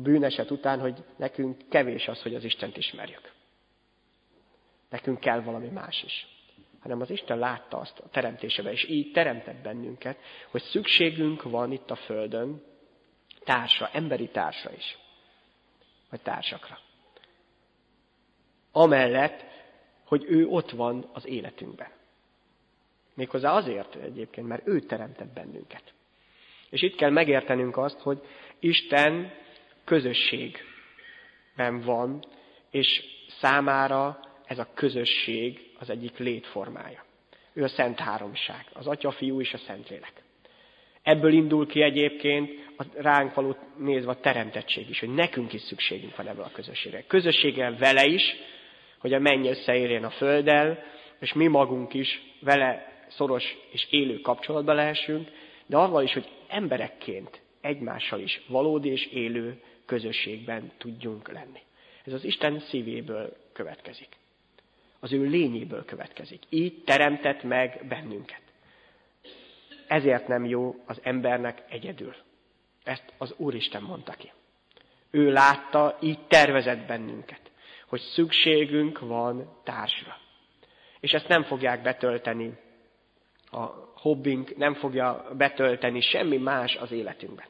a 0.00 0.02
bűneset 0.02 0.50
után, 0.50 0.80
hogy 0.80 1.04
nekünk 1.16 1.68
kevés 1.68 2.08
az, 2.08 2.22
hogy 2.22 2.34
az 2.34 2.44
Istent 2.44 2.76
ismerjük. 2.76 3.32
Nekünk 4.90 5.20
kell 5.20 5.40
valami 5.40 5.68
más 5.68 6.02
is. 6.02 6.38
hanem 6.80 7.00
az 7.00 7.10
Isten 7.10 7.38
látta 7.38 7.78
azt 7.78 7.98
a 7.98 8.08
teremtésebe, 8.08 8.72
és 8.72 8.88
így 8.88 9.12
teremtett 9.12 9.62
bennünket, 9.62 10.18
hogy 10.50 10.62
szükségünk 10.62 11.42
van 11.42 11.72
itt 11.72 11.90
a 11.90 11.94
Földön 11.94 12.62
társra, 13.44 13.88
emberi 13.92 14.28
társra 14.28 14.72
is, 14.72 14.98
vagy 16.10 16.20
társakra. 16.20 16.78
Amellett, 18.72 19.44
hogy 20.04 20.24
ő 20.28 20.46
ott 20.46 20.70
van 20.70 21.10
az 21.12 21.26
életünkben. 21.26 21.90
Méghozzá 23.14 23.52
azért 23.52 23.94
egyébként, 23.94 24.46
mert 24.46 24.66
ő 24.66 24.80
teremtett 24.80 25.32
bennünket. 25.32 25.92
És 26.70 26.82
itt 26.82 26.96
kell 26.96 27.10
megértenünk 27.10 27.76
azt, 27.76 27.98
hogy 28.00 28.20
Isten 28.58 29.32
közösségben 29.84 31.80
van, 31.84 32.24
és 32.70 33.02
számára 33.40 34.20
ez 34.44 34.58
a 34.58 34.68
közösség 34.74 35.70
az 35.78 35.90
egyik 35.90 36.18
létformája. 36.18 37.04
Ő 37.52 37.62
a 37.62 37.68
Szent 37.68 37.98
Háromság, 37.98 38.66
az 38.72 38.86
Atya, 38.86 39.10
Fiú 39.10 39.40
és 39.40 39.52
a 39.52 39.58
Szentlélek. 39.58 40.12
Ebből 41.02 41.32
indul 41.32 41.66
ki 41.66 41.82
egyébként 41.82 42.68
a 42.76 42.84
ránk 42.94 43.34
való 43.34 43.56
nézve 43.76 44.10
a 44.10 44.20
teremtettség 44.20 44.88
is, 44.88 45.00
hogy 45.00 45.14
nekünk 45.14 45.52
is 45.52 45.60
szükségünk 45.60 46.16
van 46.16 46.28
ebből 46.28 46.44
a 46.44 46.50
közösségre. 46.52 47.04
Közösséggel 47.06 47.76
vele 47.76 48.04
is, 48.04 48.22
hogy 48.98 49.12
a 49.12 49.18
menny 49.18 49.46
összeérjen 49.46 50.04
a 50.04 50.10
Földdel, 50.10 50.84
és 51.20 51.32
mi 51.32 51.46
magunk 51.46 51.94
is 51.94 52.22
vele 52.40 53.04
szoros 53.08 53.56
és 53.70 53.86
élő 53.90 54.20
kapcsolatban 54.20 54.74
lehessünk, 54.74 55.28
de 55.66 55.76
arról 55.76 56.02
is, 56.02 56.12
hogy 56.12 56.28
emberekként 56.48 57.40
egymással 57.60 58.20
is 58.20 58.40
valódi 58.48 58.88
és 58.88 59.06
élő 59.06 59.62
közösségben 59.90 60.72
tudjunk 60.78 61.32
lenni. 61.32 61.60
Ez 62.04 62.12
az 62.12 62.24
Isten 62.24 62.60
szívéből 62.60 63.36
következik. 63.52 64.08
Az 65.00 65.12
ő 65.12 65.22
lényéből 65.22 65.84
következik. 65.84 66.42
Így 66.48 66.82
teremtett 66.84 67.42
meg 67.42 67.84
bennünket. 67.88 68.40
Ezért 69.86 70.28
nem 70.28 70.44
jó 70.44 70.82
az 70.86 71.00
embernek 71.02 71.62
egyedül. 71.68 72.14
Ezt 72.84 73.12
az 73.18 73.34
Úristen 73.36 73.82
mondta 73.82 74.12
ki. 74.12 74.32
Ő 75.10 75.32
látta, 75.32 75.98
így 76.00 76.26
tervezett 76.26 76.86
bennünket, 76.86 77.50
hogy 77.86 78.00
szükségünk 78.00 78.98
van 78.98 79.60
társra. 79.64 80.16
És 81.00 81.12
ezt 81.12 81.28
nem 81.28 81.42
fogják 81.42 81.82
betölteni 81.82 82.58
a 83.50 83.64
hobbink, 83.94 84.56
nem 84.56 84.74
fogja 84.74 85.26
betölteni 85.36 86.00
semmi 86.00 86.36
más 86.36 86.76
az 86.76 86.90
életünkben. 86.90 87.46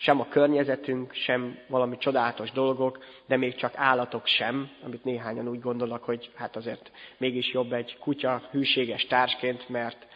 Sem 0.00 0.20
a 0.20 0.28
környezetünk, 0.28 1.12
sem 1.12 1.58
valami 1.66 1.96
csodálatos 1.96 2.50
dolgok, 2.50 3.04
de 3.26 3.36
még 3.36 3.54
csak 3.54 3.72
állatok 3.76 4.26
sem, 4.26 4.70
amit 4.82 5.04
néhányan 5.04 5.48
úgy 5.48 5.60
gondolnak, 5.60 6.04
hogy 6.04 6.30
hát 6.34 6.56
azért 6.56 6.90
mégis 7.16 7.52
jobb 7.52 7.72
egy 7.72 7.96
kutya 7.98 8.48
hűséges 8.50 9.06
társként, 9.06 9.68
mert 9.68 10.06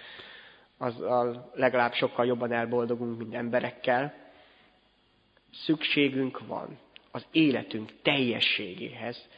az 0.78 0.94
legalább 1.54 1.92
sokkal 1.92 2.26
jobban 2.26 2.52
elboldogunk, 2.52 3.18
mint 3.18 3.34
emberekkel. 3.34 4.14
Szükségünk 5.52 6.46
van 6.46 6.78
az 7.10 7.26
életünk 7.30 7.92
teljességéhez 8.02 9.28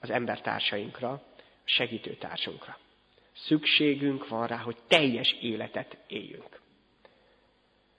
az 0.00 0.10
embertársainkra, 0.10 1.22
segítőtársunkra. 1.64 2.78
Szükségünk 3.32 4.28
van 4.28 4.46
rá, 4.46 4.56
hogy 4.56 4.76
teljes 4.86 5.32
életet 5.40 5.96
éljünk. 6.06 6.60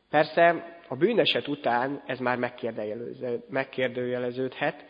Persze 0.09 0.77
a 0.87 0.95
bűneset 0.95 1.47
után 1.47 2.03
ez 2.05 2.19
már 2.19 2.37
megkérdőjeleződhet, 3.49 4.85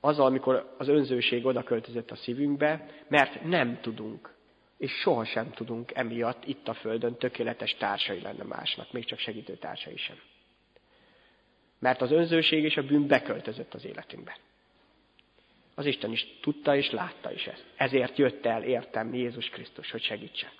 azzal, 0.00 0.26
amikor 0.26 0.74
az 0.78 0.88
önzőség 0.88 1.46
oda 1.46 1.62
költözött 1.62 2.10
a 2.10 2.16
szívünkbe, 2.16 2.86
mert 3.08 3.44
nem 3.44 3.80
tudunk, 3.80 4.34
és 4.78 4.92
sohasem 4.92 5.50
tudunk 5.50 5.94
emiatt 5.94 6.44
itt 6.44 6.68
a 6.68 6.74
Földön 6.74 7.16
tökéletes 7.16 7.74
társai 7.74 8.20
lenne 8.20 8.44
másnak, 8.44 8.92
még 8.92 9.04
csak 9.04 9.18
segítő 9.18 9.56
társai 9.56 9.96
sem. 9.96 10.16
Mert 11.78 12.02
az 12.02 12.12
önzőség 12.12 12.64
és 12.64 12.76
a 12.76 12.82
bűn 12.82 13.06
beköltözött 13.06 13.74
az 13.74 13.84
életünkbe. 13.84 14.36
Az 15.74 15.86
Isten 15.86 16.12
is 16.12 16.26
tudta 16.40 16.76
és 16.76 16.90
látta 16.90 17.32
is 17.32 17.46
ezt. 17.46 17.64
Ezért 17.76 18.18
jött 18.18 18.46
el 18.46 18.62
értem 18.62 19.14
Jézus 19.14 19.48
Krisztus, 19.48 19.90
hogy 19.90 20.02
segítsen. 20.02 20.50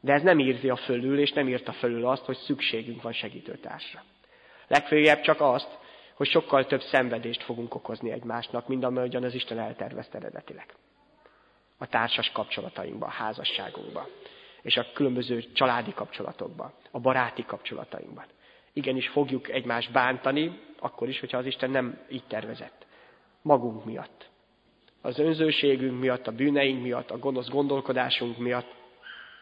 De 0.00 0.12
ez 0.12 0.22
nem 0.22 0.38
írzi 0.38 0.68
a 0.68 0.76
fölül, 0.76 1.18
és 1.18 1.32
nem 1.32 1.48
írta 1.48 1.72
fölül 1.72 2.06
azt, 2.06 2.24
hogy 2.24 2.36
szükségünk 2.36 3.02
van 3.02 3.12
segítőtársra. 3.12 4.02
Legfőjebb 4.66 5.20
csak 5.20 5.40
azt, 5.40 5.78
hogy 6.14 6.28
sokkal 6.28 6.66
több 6.66 6.80
szenvedést 6.80 7.42
fogunk 7.42 7.74
okozni 7.74 8.10
egymásnak, 8.10 8.68
mint 8.68 8.84
amilyen 8.84 9.24
az 9.24 9.34
Isten 9.34 9.58
eltervezte 9.58 10.18
eredetileg. 10.18 10.74
A 11.78 11.86
társas 11.86 12.30
kapcsolatainkban, 12.30 13.08
a 13.08 13.12
házasságunkban, 13.12 14.06
és 14.62 14.76
a 14.76 14.86
különböző 14.92 15.44
családi 15.52 15.92
kapcsolatokban, 15.92 16.72
a 16.90 17.00
baráti 17.00 17.44
kapcsolatainkban. 17.44 18.24
Igenis 18.72 19.08
fogjuk 19.08 19.48
egymást 19.48 19.92
bántani, 19.92 20.60
akkor 20.78 21.08
is, 21.08 21.20
hogyha 21.20 21.38
az 21.38 21.46
Isten 21.46 21.70
nem 21.70 21.98
így 22.10 22.24
tervezett. 22.28 22.86
Magunk 23.42 23.84
miatt. 23.84 24.28
Az 25.00 25.18
önzőségünk 25.18 26.00
miatt, 26.00 26.26
a 26.26 26.32
bűneink 26.32 26.82
miatt, 26.82 27.10
a 27.10 27.18
gonosz 27.18 27.48
gondolkodásunk 27.48 28.38
miatt, 28.38 28.74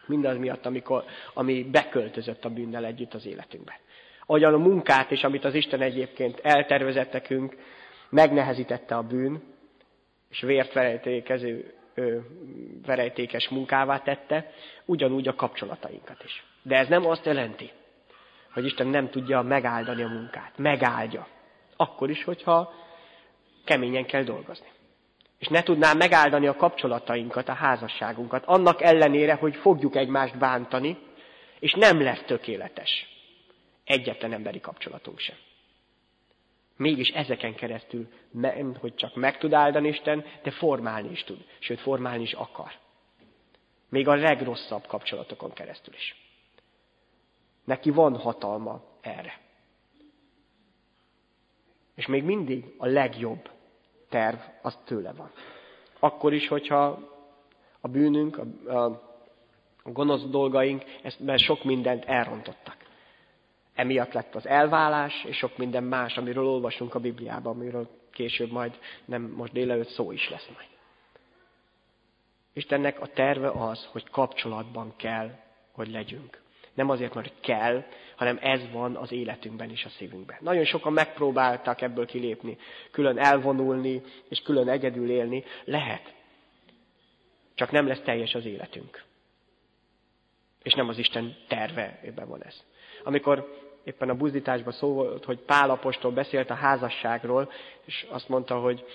mindaz 0.09 0.37
miatt, 0.37 0.65
amikor, 0.65 1.03
ami 1.33 1.63
beköltözött 1.63 2.45
a 2.45 2.49
bűnnel 2.49 2.85
együtt 2.85 3.13
az 3.13 3.25
életünkbe. 3.25 3.79
Ahogyan 4.25 4.53
a 4.53 4.57
munkát 4.57 5.11
és 5.11 5.23
amit 5.23 5.45
az 5.45 5.53
Isten 5.53 5.81
egyébként 5.81 6.39
eltervezett 6.43 7.11
nekünk, 7.11 7.55
megnehezítette 8.09 8.95
a 8.95 9.03
bűn, 9.03 9.41
és 10.29 10.41
vért 10.41 10.73
verejtékező, 10.73 11.73
verejtékes 12.85 13.49
munkává 13.49 13.99
tette, 13.99 14.51
ugyanúgy 14.85 15.27
a 15.27 15.35
kapcsolatainkat 15.35 16.23
is. 16.23 16.43
De 16.61 16.77
ez 16.77 16.87
nem 16.87 17.05
azt 17.05 17.25
jelenti, 17.25 17.71
hogy 18.53 18.65
Isten 18.65 18.87
nem 18.87 19.09
tudja 19.09 19.41
megáldani 19.41 20.03
a 20.03 20.07
munkát. 20.07 20.57
Megáldja. 20.57 21.27
Akkor 21.75 22.09
is, 22.09 22.23
hogyha 22.23 22.73
keményen 23.65 24.05
kell 24.05 24.23
dolgozni 24.23 24.67
és 25.39 25.47
ne 25.47 25.63
tudná 25.63 25.93
megáldani 25.93 26.47
a 26.47 26.55
kapcsolatainkat, 26.55 27.49
a 27.49 27.53
házasságunkat, 27.53 28.45
annak 28.45 28.81
ellenére, 28.81 29.33
hogy 29.33 29.55
fogjuk 29.55 29.95
egymást 29.95 30.37
bántani, 30.37 30.97
és 31.59 31.73
nem 31.73 32.01
lesz 32.01 32.23
tökéletes 32.25 33.07
egyetlen 33.89 34.33
emberi 34.33 34.59
kapcsolatunk 34.59 35.19
sem. 35.19 35.35
Mégis 36.75 37.09
ezeken 37.09 37.55
keresztül 37.55 38.07
nem, 38.31 38.75
hogy 38.75 38.95
csak 38.95 39.15
meg 39.15 39.37
tud 39.37 39.53
áldani 39.53 39.87
Isten, 39.87 40.25
de 40.43 40.51
formálni 40.51 41.09
is 41.11 41.23
tud, 41.23 41.45
sőt 41.59 41.79
formálni 41.79 42.23
is 42.23 42.33
akar. 42.33 42.71
Még 43.89 44.07
a 44.07 44.15
legrosszabb 44.15 44.87
kapcsolatokon 44.87 45.53
keresztül 45.53 45.93
is. 45.93 46.15
Neki 47.65 47.89
van 47.89 48.17
hatalma 48.17 48.81
erre. 49.01 49.39
És 51.95 52.07
még 52.07 52.23
mindig 52.23 52.65
a 52.77 52.85
legjobb 52.85 53.49
terv 54.09 54.37
az 54.61 54.77
tőle 54.85 55.11
van. 55.11 55.31
Akkor 55.99 56.33
is, 56.33 56.47
hogyha 56.47 56.99
a 57.81 57.87
bűnünk, 57.87 58.37
a, 58.37 58.75
a, 58.77 59.01
gonosz 59.83 60.23
dolgaink, 60.23 60.83
ezt 61.01 61.37
sok 61.37 61.63
mindent 61.63 62.05
elrontottak. 62.05 62.77
Emiatt 63.75 64.13
lett 64.13 64.35
az 64.35 64.47
elválás, 64.47 65.23
és 65.23 65.37
sok 65.37 65.57
minden 65.57 65.83
más, 65.83 66.17
amiről 66.17 66.47
olvasunk 66.47 66.95
a 66.95 66.99
Bibliában, 66.99 67.55
amiről 67.55 67.89
később 68.11 68.51
majd, 68.51 68.79
nem 69.05 69.21
most 69.21 69.51
délelőtt 69.51 69.89
szó 69.89 70.11
is 70.11 70.29
lesz 70.29 70.47
majd. 70.53 70.67
Istennek 72.53 73.01
a 73.01 73.07
terve 73.07 73.49
az, 73.49 73.85
hogy 73.91 74.09
kapcsolatban 74.09 74.93
kell, 74.95 75.29
hogy 75.71 75.91
legyünk. 75.91 76.41
Nem 76.73 76.89
azért, 76.89 77.13
mert 77.13 77.33
kell, 77.41 77.83
hanem 78.15 78.37
ez 78.41 78.71
van 78.71 78.95
az 78.95 79.11
életünkben 79.11 79.69
is 79.69 79.85
a 79.85 79.89
szívünkben. 79.89 80.37
Nagyon 80.41 80.65
sokan 80.65 80.93
megpróbáltak 80.93 81.81
ebből 81.81 82.05
kilépni, 82.05 82.57
külön 82.91 83.17
elvonulni, 83.17 84.01
és 84.29 84.39
külön 84.39 84.69
egyedül 84.69 85.09
élni. 85.09 85.43
Lehet. 85.65 86.13
Csak 87.55 87.71
nem 87.71 87.87
lesz 87.87 88.01
teljes 88.01 88.35
az 88.35 88.45
életünk. 88.45 89.03
És 90.63 90.73
nem 90.73 90.87
az 90.87 90.97
Isten 90.97 91.35
terve, 91.47 91.99
ebben 92.03 92.27
van 92.27 92.43
ez. 92.43 92.63
Amikor 93.03 93.67
éppen 93.83 94.09
a 94.09 94.15
buzdításban 94.15 94.73
szó 94.73 94.93
volt, 94.93 95.25
hogy 95.25 95.39
Pál 95.39 95.69
apostol 95.69 96.11
beszélt 96.11 96.49
a 96.49 96.53
házasságról, 96.53 97.51
és 97.85 98.05
azt 98.09 98.29
mondta, 98.29 98.59
hogy 98.59 98.85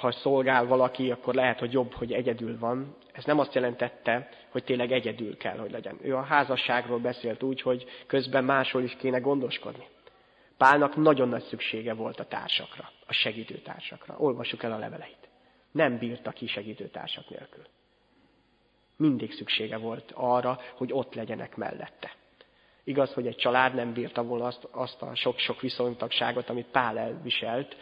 ha 0.00 0.12
szolgál 0.12 0.66
valaki, 0.66 1.10
akkor 1.10 1.34
lehet, 1.34 1.58
hogy 1.58 1.72
jobb, 1.72 1.92
hogy 1.92 2.12
egyedül 2.12 2.58
van. 2.58 2.96
Ez 3.12 3.24
nem 3.24 3.38
azt 3.38 3.54
jelentette, 3.54 4.28
hogy 4.50 4.64
tényleg 4.64 4.92
egyedül 4.92 5.36
kell, 5.36 5.58
hogy 5.58 5.70
legyen. 5.70 5.98
Ő 6.02 6.16
a 6.16 6.22
házasságról 6.22 6.98
beszélt 6.98 7.42
úgy, 7.42 7.60
hogy 7.62 7.84
közben 8.06 8.44
máshol 8.44 8.82
is 8.82 8.96
kéne 8.96 9.18
gondoskodni. 9.18 9.86
Pálnak 10.56 10.96
nagyon 10.96 11.28
nagy 11.28 11.42
szüksége 11.42 11.94
volt 11.94 12.20
a 12.20 12.24
társakra, 12.24 12.90
a 13.06 13.12
segítőtársakra. 13.12 14.14
Olvassuk 14.18 14.62
el 14.62 14.72
a 14.72 14.78
leveleit. 14.78 15.28
Nem 15.70 15.98
bírta 15.98 16.30
ki 16.30 16.46
segítőtársak 16.46 17.28
nélkül. 17.28 17.64
Mindig 18.96 19.32
szüksége 19.32 19.76
volt 19.76 20.12
arra, 20.14 20.60
hogy 20.76 20.92
ott 20.92 21.14
legyenek 21.14 21.56
mellette. 21.56 22.12
Igaz, 22.84 23.12
hogy 23.12 23.26
egy 23.26 23.36
család 23.36 23.74
nem 23.74 23.92
bírta 23.92 24.22
volna 24.22 24.44
azt, 24.44 24.68
azt 24.70 25.02
a 25.02 25.14
sok-sok 25.14 25.60
viszontagságot, 25.60 26.48
amit 26.48 26.66
Pál 26.66 26.98
elviselt, 26.98 27.76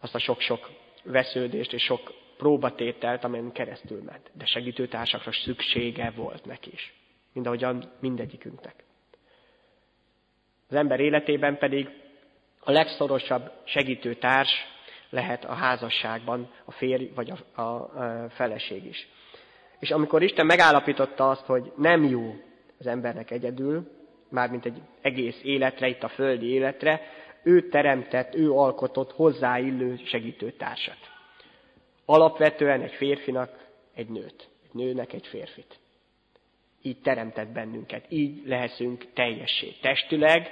azt 0.00 0.14
a 0.14 0.18
sok-sok 0.18 0.70
vesződést 1.04 1.72
és 1.72 1.82
sok 1.82 2.12
próbatételt, 2.36 3.24
amelyen 3.24 3.52
keresztül 3.52 4.02
ment. 4.02 4.30
De 4.32 4.44
segítőtársakra 4.44 5.32
szüksége 5.32 6.12
volt 6.16 6.44
neki 6.44 6.70
is. 6.72 6.94
Mind 7.32 7.46
ahogyan 7.46 7.92
mindegyikünknek. 8.00 8.84
Az 10.68 10.76
ember 10.76 11.00
életében 11.00 11.58
pedig 11.58 11.88
a 12.60 12.70
legszorosabb 12.70 13.52
segítőtárs 13.64 14.50
lehet 15.10 15.44
a 15.44 15.52
házasságban 15.52 16.50
a 16.64 16.72
férj 16.72 17.10
vagy 17.14 17.30
a, 17.30 17.60
a, 17.60 17.62
a 17.62 18.28
feleség 18.28 18.84
is. 18.84 19.08
És 19.78 19.90
amikor 19.90 20.22
Isten 20.22 20.46
megállapította 20.46 21.28
azt, 21.28 21.44
hogy 21.44 21.72
nem 21.76 22.04
jó 22.04 22.34
az 22.78 22.86
embernek 22.86 23.30
egyedül, 23.30 23.90
mármint 24.28 24.64
egy 24.64 24.80
egész 25.00 25.40
életre, 25.42 25.88
itt 25.88 26.02
a 26.02 26.08
földi 26.08 26.46
életre, 26.46 27.00
ő 27.42 27.68
teremtett, 27.68 28.34
ő 28.34 28.52
alkotott 28.52 29.12
hozzáillő 29.12 30.00
segítőtársat. 30.04 30.98
Alapvetően 32.04 32.82
egy 32.82 32.94
férfinak 32.94 33.68
egy 33.94 34.08
nőt, 34.08 34.48
egy 34.64 34.74
nőnek 34.74 35.12
egy 35.12 35.26
férfit. 35.26 35.78
Így 36.82 37.00
teremtett 37.00 37.48
bennünket, 37.48 38.04
így 38.08 38.46
leheszünk 38.46 39.12
teljessé, 39.12 39.70
testüleg, 39.80 40.48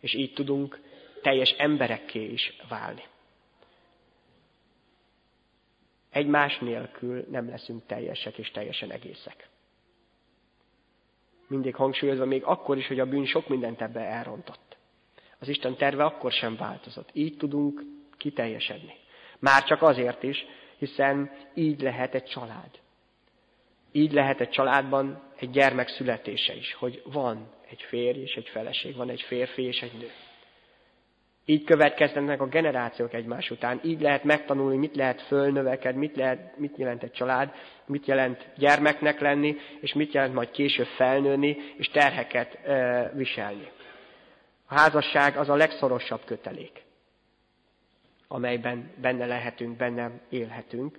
és 0.00 0.14
így 0.14 0.32
tudunk 0.32 0.80
teljes 1.22 1.50
emberekké 1.50 2.24
is 2.24 2.56
válni. 2.68 3.02
Egymás 6.10 6.58
nélkül 6.58 7.26
nem 7.30 7.48
leszünk 7.48 7.86
teljesek 7.86 8.38
és 8.38 8.50
teljesen 8.50 8.90
egészek. 8.90 9.48
Mindig 11.46 11.74
hangsúlyozva, 11.74 12.24
még 12.24 12.44
akkor 12.44 12.78
is, 12.78 12.86
hogy 12.86 13.00
a 13.00 13.06
bűn 13.06 13.24
sok 13.24 13.48
mindent 13.48 13.80
ebbe 13.80 14.00
elrontott. 14.00 14.69
Az 15.40 15.48
Isten 15.48 15.76
terve 15.76 16.04
akkor 16.04 16.32
sem 16.32 16.56
változott. 16.56 17.08
Így 17.12 17.36
tudunk 17.36 17.82
kiteljesedni. 18.16 18.94
Már 19.38 19.64
csak 19.64 19.82
azért 19.82 20.22
is, 20.22 20.46
hiszen 20.78 21.30
így 21.54 21.80
lehet 21.80 22.14
egy 22.14 22.24
család. 22.24 22.70
Így 23.92 24.12
lehet 24.12 24.40
egy 24.40 24.50
családban 24.50 25.22
egy 25.36 25.50
gyermek 25.50 25.88
születése 25.88 26.54
is, 26.54 26.74
hogy 26.74 27.02
van 27.04 27.50
egy 27.70 27.82
férj 27.82 28.20
és 28.20 28.34
egy 28.34 28.48
feleség, 28.48 28.96
van 28.96 29.10
egy 29.10 29.22
férfi 29.22 29.62
és 29.62 29.80
egy 29.80 29.92
nő. 29.98 30.10
Így 31.44 31.64
következnek 31.64 32.40
a 32.40 32.46
generációk 32.46 33.12
egymás 33.12 33.50
után. 33.50 33.80
Így 33.84 34.00
lehet 34.00 34.24
megtanulni, 34.24 34.76
mit 34.76 34.96
lehet 34.96 35.22
fölnöveked, 35.22 35.94
mit, 35.94 36.16
lehet, 36.16 36.58
mit 36.58 36.76
jelent 36.76 37.02
egy 37.02 37.12
család, 37.12 37.54
mit 37.86 38.06
jelent 38.06 38.46
gyermeknek 38.56 39.20
lenni, 39.20 39.56
és 39.80 39.92
mit 39.92 40.12
jelent 40.12 40.34
majd 40.34 40.50
később 40.50 40.86
felnőni, 40.86 41.56
és 41.76 41.88
terheket 41.88 42.54
e, 42.54 43.12
viselni. 43.14 43.70
A 44.70 44.74
házasság 44.74 45.36
az 45.36 45.48
a 45.48 45.54
legszorosabb 45.54 46.24
kötelék, 46.24 46.82
amelyben 48.28 48.90
benne 49.00 49.26
lehetünk, 49.26 49.76
benne 49.76 50.10
élhetünk, 50.28 50.98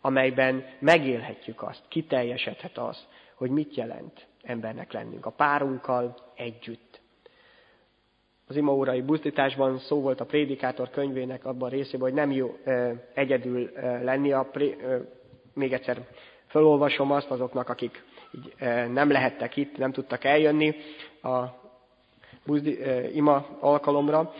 amelyben 0.00 0.64
megélhetjük 0.78 1.62
azt, 1.62 1.82
kiteljesedhet 1.88 2.78
az, 2.78 3.06
hogy 3.34 3.50
mit 3.50 3.74
jelent 3.74 4.26
embernek 4.42 4.92
lennünk. 4.92 5.26
A 5.26 5.30
párunkkal 5.30 6.16
együtt 6.34 7.00
az 8.46 8.56
imaórai 8.56 9.00
buzdításban 9.02 9.78
szó 9.78 10.00
volt 10.00 10.20
a 10.20 10.24
prédikátor 10.26 10.90
könyvének 10.90 11.44
abban 11.44 11.68
a 11.68 11.72
részében, 11.72 12.00
hogy 12.00 12.12
nem 12.14 12.30
jó 12.30 12.56
egyedül 13.14 13.70
lenni. 14.02 14.32
A 14.32 14.42
pré, 14.42 14.76
még 15.54 15.72
egyszer 15.72 16.06
felolvasom 16.46 17.10
azt 17.10 17.30
azoknak, 17.30 17.68
akik 17.68 18.04
így, 18.32 18.54
nem 18.92 19.10
lehettek 19.10 19.56
itt, 19.56 19.76
nem 19.76 19.92
tudtak 19.92 20.24
eljönni 20.24 20.74
a 21.22 21.61
buzdi, 22.46 22.78
ima 23.14 23.46
alkalomra. 23.60 24.34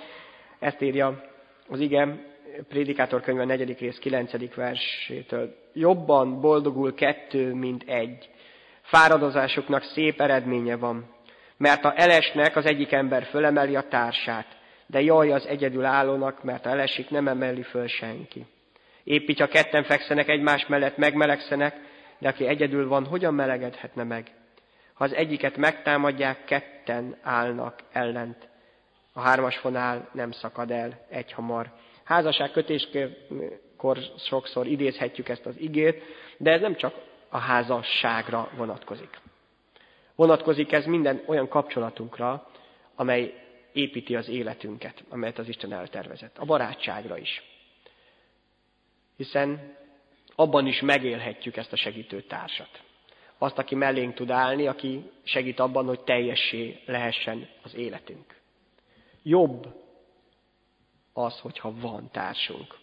Ezt 0.58 0.82
írja 0.82 1.22
az 1.68 1.80
ige 1.80 2.30
prédikátor 2.68 3.20
könyve 3.20 3.44
4. 3.44 3.78
rész 3.78 3.98
9. 3.98 4.54
versétől. 4.54 5.54
Jobban 5.72 6.40
boldogul 6.40 6.94
kettő, 6.94 7.54
mint 7.54 7.82
egy. 7.86 8.28
Fáradozásuknak 8.82 9.82
szép 9.82 10.20
eredménye 10.20 10.76
van 10.76 11.20
mert 11.62 11.84
a 11.84 11.92
elesnek 11.96 12.56
az 12.56 12.64
egyik 12.64 12.92
ember 12.92 13.24
fölemeli 13.24 13.76
a 13.76 13.88
társát, 13.88 14.46
de 14.86 15.00
jaj 15.00 15.32
az 15.32 15.46
egyedül 15.46 15.84
állónak, 15.84 16.42
mert 16.42 16.66
a 16.66 16.70
elesik 16.70 17.10
nem 17.10 17.28
emeli 17.28 17.62
föl 17.62 17.86
senki. 17.86 18.46
Épp 19.04 19.28
így, 19.28 19.40
ha 19.40 19.46
ketten 19.46 19.84
fekszenek 19.84 20.28
egymás 20.28 20.66
mellett, 20.66 20.96
megmelegszenek, 20.96 21.74
de 22.18 22.28
aki 22.28 22.46
egyedül 22.46 22.88
van, 22.88 23.06
hogyan 23.06 23.34
melegedhetne 23.34 24.02
meg? 24.02 24.30
Ha 25.02 25.08
az 25.08 25.14
egyiket 25.14 25.56
megtámadják, 25.56 26.44
ketten 26.44 27.16
állnak 27.22 27.80
ellent. 27.92 28.48
A 29.12 29.20
hármas 29.20 29.56
fonál 29.56 30.08
nem 30.12 30.30
szakad 30.30 30.70
el 30.70 31.06
egy 31.08 31.32
hamar. 31.32 31.72
Házasság 32.04 32.50
kötéskor 32.50 33.98
sokszor 34.18 34.66
idézhetjük 34.66 35.28
ezt 35.28 35.46
az 35.46 35.58
igét, 35.58 36.02
de 36.36 36.50
ez 36.50 36.60
nem 36.60 36.76
csak 36.76 36.94
a 37.28 37.38
házasságra 37.38 38.50
vonatkozik. 38.56 39.20
Vonatkozik 40.14 40.72
ez 40.72 40.84
minden 40.84 41.22
olyan 41.26 41.48
kapcsolatunkra, 41.48 42.50
amely 42.94 43.34
építi 43.72 44.16
az 44.16 44.28
életünket, 44.28 45.04
amelyet 45.08 45.38
az 45.38 45.48
Isten 45.48 45.72
eltervezett. 45.72 46.38
A 46.38 46.44
barátságra 46.44 47.18
is. 47.18 47.42
Hiszen 49.16 49.76
abban 50.34 50.66
is 50.66 50.80
megélhetjük 50.80 51.56
ezt 51.56 51.72
a 51.72 51.76
segítő 51.76 52.20
társat. 52.20 52.82
Azt, 53.42 53.58
aki 53.58 53.74
mellénk 53.74 54.14
tud 54.14 54.30
állni, 54.30 54.66
aki 54.66 55.10
segít 55.22 55.60
abban, 55.60 55.86
hogy 55.86 56.00
teljessé 56.00 56.80
lehessen 56.86 57.48
az 57.62 57.74
életünk. 57.74 58.40
Jobb 59.22 59.66
az, 61.12 61.38
hogyha 61.38 61.74
van 61.80 62.10
társunk, 62.10 62.78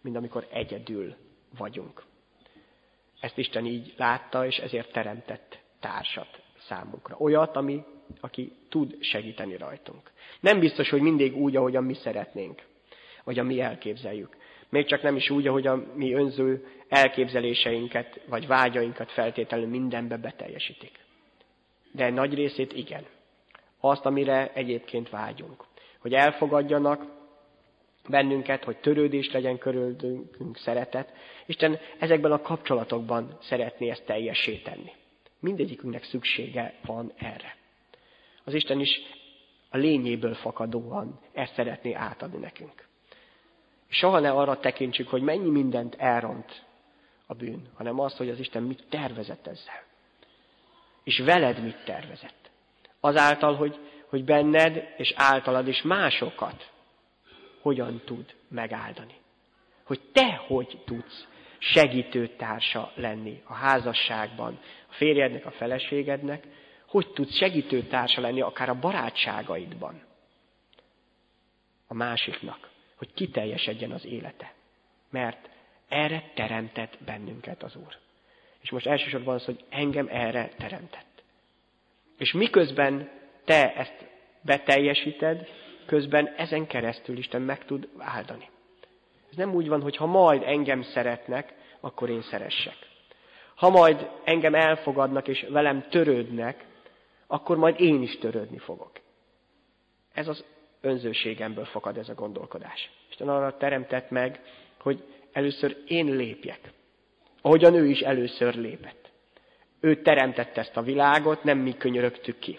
mint 0.00 0.16
amikor 0.16 0.46
egyedül 0.50 1.16
vagyunk. 1.58 2.04
Ezt 3.20 3.38
Isten 3.38 3.66
így 3.66 3.94
látta, 3.96 4.46
és 4.46 4.56
ezért 4.56 4.92
teremtett 4.92 5.58
társat 5.80 6.42
számunkra. 6.58 7.16
Olyat, 7.18 7.56
ami, 7.56 7.84
aki 8.20 8.52
tud 8.68 8.96
segíteni 9.00 9.56
rajtunk. 9.56 10.10
Nem 10.40 10.58
biztos, 10.60 10.90
hogy 10.90 11.00
mindig 11.00 11.36
úgy, 11.36 11.56
ahogyan 11.56 11.84
mi 11.84 11.94
szeretnénk, 11.94 12.62
vagy 13.24 13.38
a 13.38 13.42
mi 13.42 13.60
elképzeljük. 13.60 14.36
Még 14.70 14.86
csak 14.86 15.02
nem 15.02 15.16
is 15.16 15.30
úgy, 15.30 15.46
ahogy 15.46 15.66
a 15.66 15.84
mi 15.94 16.12
önző 16.12 16.66
elképzeléseinket, 16.88 18.20
vagy 18.26 18.46
vágyainkat 18.46 19.10
feltétlenül 19.12 19.68
mindenbe 19.68 20.16
beteljesítik. 20.16 20.98
De 21.92 22.10
nagy 22.10 22.34
részét 22.34 22.72
igen. 22.72 23.04
Azt, 23.80 24.06
amire 24.06 24.52
egyébként 24.52 25.10
vágyunk. 25.10 25.64
Hogy 25.98 26.14
elfogadjanak 26.14 27.04
bennünket, 28.08 28.64
hogy 28.64 28.76
törődés 28.76 29.32
legyen 29.32 29.58
körülünk 29.58 30.56
szeretet. 30.56 31.12
Isten 31.46 31.78
ezekben 31.98 32.32
a 32.32 32.40
kapcsolatokban 32.40 33.36
szeretné 33.40 33.90
ezt 33.90 34.04
teljessé 34.04 34.56
tenni. 34.56 34.92
Mindegyikünknek 35.40 36.04
szüksége 36.04 36.74
van 36.84 37.12
erre. 37.16 37.56
Az 38.44 38.54
Isten 38.54 38.80
is 38.80 39.00
a 39.70 39.76
lényéből 39.76 40.34
fakadóan 40.34 41.20
ezt 41.32 41.54
szeretné 41.54 41.92
átadni 41.92 42.38
nekünk. 42.38 42.88
Soha 43.90 44.18
ne 44.18 44.30
arra 44.30 44.58
tekintsük, 44.58 45.08
hogy 45.08 45.22
mennyi 45.22 45.50
mindent 45.50 45.94
elront 45.98 46.64
a 47.26 47.34
bűn, 47.34 47.68
hanem 47.74 48.00
azt, 48.00 48.16
hogy 48.16 48.28
az 48.28 48.38
Isten 48.38 48.62
mit 48.62 48.84
tervezett 48.88 49.46
ezzel. 49.46 49.82
És 51.04 51.18
veled 51.18 51.62
mit 51.62 51.84
tervezett. 51.84 52.50
Azáltal, 53.00 53.54
hogy, 53.54 53.78
hogy 54.08 54.24
benned 54.24 54.94
és 54.96 55.12
általad 55.16 55.68
is 55.68 55.82
másokat 55.82 56.70
hogyan 57.60 58.02
tud 58.04 58.34
megáldani. 58.48 59.14
Hogy 59.84 60.00
te 60.12 60.34
hogy 60.46 60.82
tudsz 60.84 61.26
segítőtársa 61.58 62.92
lenni 62.94 63.42
a 63.44 63.54
házasságban, 63.54 64.58
a 64.88 64.92
férjednek, 64.92 65.46
a 65.46 65.50
feleségednek, 65.50 66.46
hogy 66.86 67.08
tudsz 67.12 67.36
segítőtársa 67.36 68.20
lenni 68.20 68.40
akár 68.40 68.68
a 68.68 68.78
barátságaidban 68.78 70.02
a 71.86 71.94
másiknak, 71.94 72.68
hogy 73.00 73.14
kiteljesedjen 73.14 73.90
az 73.90 74.04
élete. 74.04 74.52
Mert 75.10 75.48
erre 75.88 76.30
teremtett 76.34 76.98
bennünket 77.04 77.62
az 77.62 77.76
Úr. 77.76 77.96
És 78.60 78.70
most 78.70 78.86
elsősorban 78.86 79.34
az, 79.34 79.44
hogy 79.44 79.64
engem 79.68 80.08
erre 80.10 80.48
teremtett. 80.58 81.22
És 82.18 82.32
miközben 82.32 83.10
te 83.44 83.74
ezt 83.74 84.06
beteljesíted, 84.40 85.48
közben 85.86 86.34
ezen 86.36 86.66
keresztül 86.66 87.18
Isten 87.18 87.42
meg 87.42 87.64
tud 87.64 87.88
áldani. 87.98 88.48
Ez 89.30 89.36
nem 89.36 89.54
úgy 89.54 89.68
van, 89.68 89.82
hogy 89.82 89.96
ha 89.96 90.06
majd 90.06 90.42
engem 90.42 90.82
szeretnek, 90.82 91.54
akkor 91.80 92.10
én 92.10 92.22
szeressek. 92.22 92.76
Ha 93.54 93.68
majd 93.68 94.10
engem 94.24 94.54
elfogadnak 94.54 95.28
és 95.28 95.46
velem 95.48 95.88
törődnek, 95.88 96.64
akkor 97.26 97.56
majd 97.56 97.80
én 97.80 98.02
is 98.02 98.18
törődni 98.18 98.58
fogok. 98.58 99.00
Ez 100.12 100.28
az 100.28 100.44
önzőségemből 100.80 101.64
fakad 101.64 101.96
ez 101.96 102.08
a 102.08 102.14
gondolkodás. 102.14 102.90
Isten 103.10 103.28
arra 103.28 103.56
teremtett 103.56 104.10
meg, 104.10 104.40
hogy 104.80 105.04
először 105.32 105.76
én 105.86 106.06
lépjek. 106.06 106.72
Ahogyan 107.42 107.74
ő 107.74 107.86
is 107.86 108.00
először 108.00 108.54
lépett. 108.54 109.10
Ő 109.80 110.02
teremtette 110.02 110.60
ezt 110.60 110.76
a 110.76 110.82
világot, 110.82 111.44
nem 111.44 111.58
mi 111.58 111.76
könyörögtük 111.76 112.38
ki. 112.38 112.58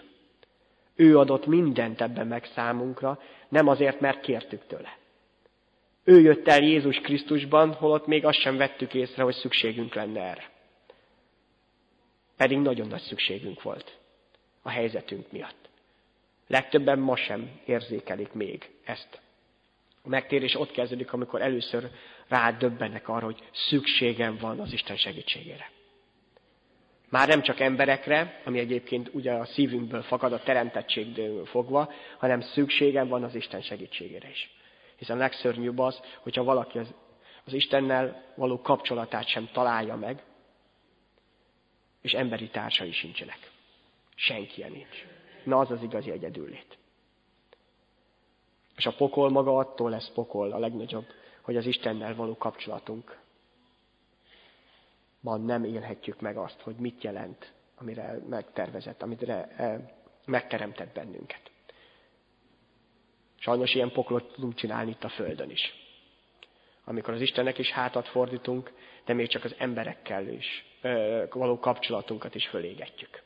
Ő 0.94 1.18
adott 1.18 1.46
mindent 1.46 2.00
ebben 2.00 2.26
meg 2.26 2.44
számunkra, 2.44 3.20
nem 3.48 3.68
azért, 3.68 4.00
mert 4.00 4.20
kértük 4.20 4.66
tőle, 4.66 4.96
Ő 6.04 6.20
jött 6.20 6.48
el 6.48 6.62
Jézus 6.62 6.96
Krisztusban, 6.96 7.72
holott 7.72 8.06
még 8.06 8.24
azt 8.24 8.40
sem 8.40 8.56
vettük 8.56 8.94
észre, 8.94 9.22
hogy 9.22 9.34
szükségünk 9.34 9.94
lenne 9.94 10.20
erre. 10.20 10.50
Pedig 12.36 12.58
nagyon 12.58 12.86
nagy 12.86 13.00
szükségünk 13.00 13.62
volt 13.62 13.98
a 14.62 14.70
helyzetünk 14.70 15.32
miatt. 15.32 15.68
Legtöbben 16.52 16.98
ma 16.98 17.16
sem 17.16 17.60
érzékelik 17.64 18.32
még 18.32 18.70
ezt. 18.84 19.20
A 20.02 20.08
megtérés 20.08 20.54
ott 20.54 20.70
kezdődik, 20.70 21.12
amikor 21.12 21.42
először 21.42 21.90
rádöbbennek 22.28 23.08
arra, 23.08 23.24
hogy 23.24 23.48
szükségem 23.52 24.36
van 24.36 24.60
az 24.60 24.72
Isten 24.72 24.96
segítségére. 24.96 25.70
Már 27.08 27.28
nem 27.28 27.42
csak 27.42 27.60
emberekre, 27.60 28.40
ami 28.44 28.58
egyébként 28.58 29.10
ugye 29.12 29.32
a 29.32 29.44
szívünkből 29.44 30.02
fakad 30.02 30.32
a 30.32 30.42
teremtettségből 30.42 31.44
fogva, 31.44 31.92
hanem 32.18 32.40
szükségem 32.40 33.08
van 33.08 33.24
az 33.24 33.34
Isten 33.34 33.60
segítségére 33.60 34.28
is. 34.28 34.50
Hiszen 34.96 35.16
a 35.16 35.20
legszörnyűbb 35.20 35.78
az, 35.78 36.00
hogyha 36.20 36.44
valaki 36.44 36.78
az, 36.78 36.94
az 37.44 37.52
Istennel 37.52 38.32
való 38.34 38.60
kapcsolatát 38.60 39.28
sem 39.28 39.48
találja 39.52 39.96
meg, 39.96 40.22
és 42.02 42.12
emberi 42.12 42.48
társai 42.48 42.92
sincsenek. 42.92 43.50
Senki 44.14 44.62
nincs. 44.62 45.21
Na 45.44 45.58
az 45.58 45.70
az 45.70 45.82
igazi 45.82 46.10
egyedüllét. 46.10 46.78
És 48.76 48.86
a 48.86 48.94
pokol 48.94 49.30
maga 49.30 49.56
attól 49.58 49.90
lesz 49.90 50.10
pokol 50.14 50.52
a 50.52 50.58
legnagyobb, 50.58 51.06
hogy 51.42 51.56
az 51.56 51.66
Istennel 51.66 52.14
való 52.14 52.36
kapcsolatunk 52.36 53.20
ma 55.22 55.36
nem 55.36 55.64
élhetjük 55.64 56.20
meg 56.20 56.36
azt, 56.36 56.60
hogy 56.60 56.76
mit 56.76 57.02
jelent, 57.02 57.52
amire 57.76 58.18
megtervezett, 58.28 59.02
amire 59.02 59.48
eh, 59.56 59.80
megteremtett 60.24 60.94
bennünket. 60.94 61.50
Sajnos 63.38 63.74
ilyen 63.74 63.92
poklot 63.92 64.32
tudunk 64.32 64.54
csinálni 64.54 64.90
itt 64.90 65.04
a 65.04 65.08
Földön 65.08 65.50
is. 65.50 65.74
Amikor 66.84 67.14
az 67.14 67.20
Istennek 67.20 67.58
is 67.58 67.70
hátat 67.70 68.08
fordítunk, 68.08 68.72
de 69.04 69.12
még 69.12 69.28
csak 69.28 69.44
az 69.44 69.54
emberekkel 69.58 70.28
is 70.28 70.64
ö, 70.82 71.24
való 71.30 71.58
kapcsolatunkat 71.58 72.34
is 72.34 72.46
fölégetjük. 72.46 73.21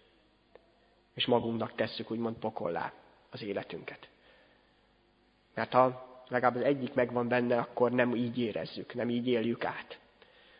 És 1.17 1.27
magunknak 1.27 1.75
tesszük 1.75 2.11
úgymond 2.11 2.37
pokollá 2.37 2.93
az 3.31 3.43
életünket. 3.43 4.09
Mert 5.55 5.73
ha 5.73 6.07
legalább 6.29 6.57
az 6.57 6.63
egyik 6.63 6.95
megvan 6.95 7.29
benne, 7.29 7.59
akkor 7.59 7.91
nem 7.91 8.15
így 8.15 8.39
érezzük, 8.39 8.95
nem 8.95 9.09
így 9.09 9.29
éljük 9.29 9.65
át. 9.65 9.99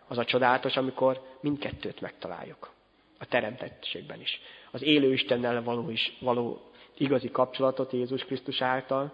Az 0.07 0.19
a 0.19 0.25
csodálatos, 0.25 0.77
amikor 0.77 1.37
mindkettőt 1.41 2.01
megtaláljuk. 2.01 2.71
A 3.19 3.27
teremtettségben 3.27 4.21
is. 4.21 4.41
Az 4.71 4.83
élő 4.83 5.13
Istennel 5.13 5.63
való, 5.63 5.91
is, 5.91 6.17
való 6.21 6.71
igazi 6.97 7.31
kapcsolatot 7.31 7.93
Jézus 7.93 8.25
Krisztus 8.25 8.63
által, 8.63 9.13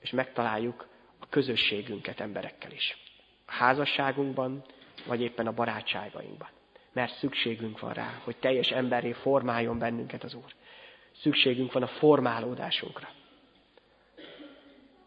és 0.00 0.10
megtaláljuk 0.10 0.88
a 1.18 1.26
közösségünket 1.28 2.20
emberekkel 2.20 2.70
is. 2.70 2.96
A 3.46 3.52
házasságunkban, 3.52 4.64
vagy 5.06 5.20
éppen 5.20 5.46
a 5.46 5.52
barátságainkban. 5.52 6.48
Mert 6.92 7.18
szükségünk 7.18 7.80
van 7.80 7.92
rá, 7.92 8.20
hogy 8.24 8.36
teljes 8.36 8.70
emberré 8.70 9.12
formáljon 9.12 9.78
bennünket 9.78 10.24
az 10.24 10.34
Úr. 10.34 10.54
Szükségünk 11.20 11.72
van 11.72 11.82
a 11.82 11.86
formálódásunkra. 11.86 13.08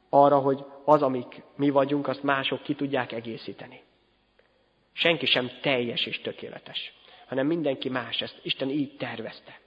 Arra, 0.10 0.40
hogy 0.40 0.66
az, 0.86 1.02
amik 1.02 1.42
mi 1.56 1.70
vagyunk, 1.70 2.08
azt 2.08 2.24
mások 2.24 2.64
ki 2.64 2.76
tudják 2.76 3.12
egészíteni. 3.12 3.82
Senki 4.92 5.26
sem 5.26 5.52
teljes 5.62 6.06
és 6.06 6.22
tökéletes, 6.22 6.94
hanem 7.28 7.48
mindenki 7.48 7.90
más. 7.90 8.22
Ezt 8.22 8.40
Isten 8.42 8.70
így 8.70 8.98
tervezte. 8.98 9.60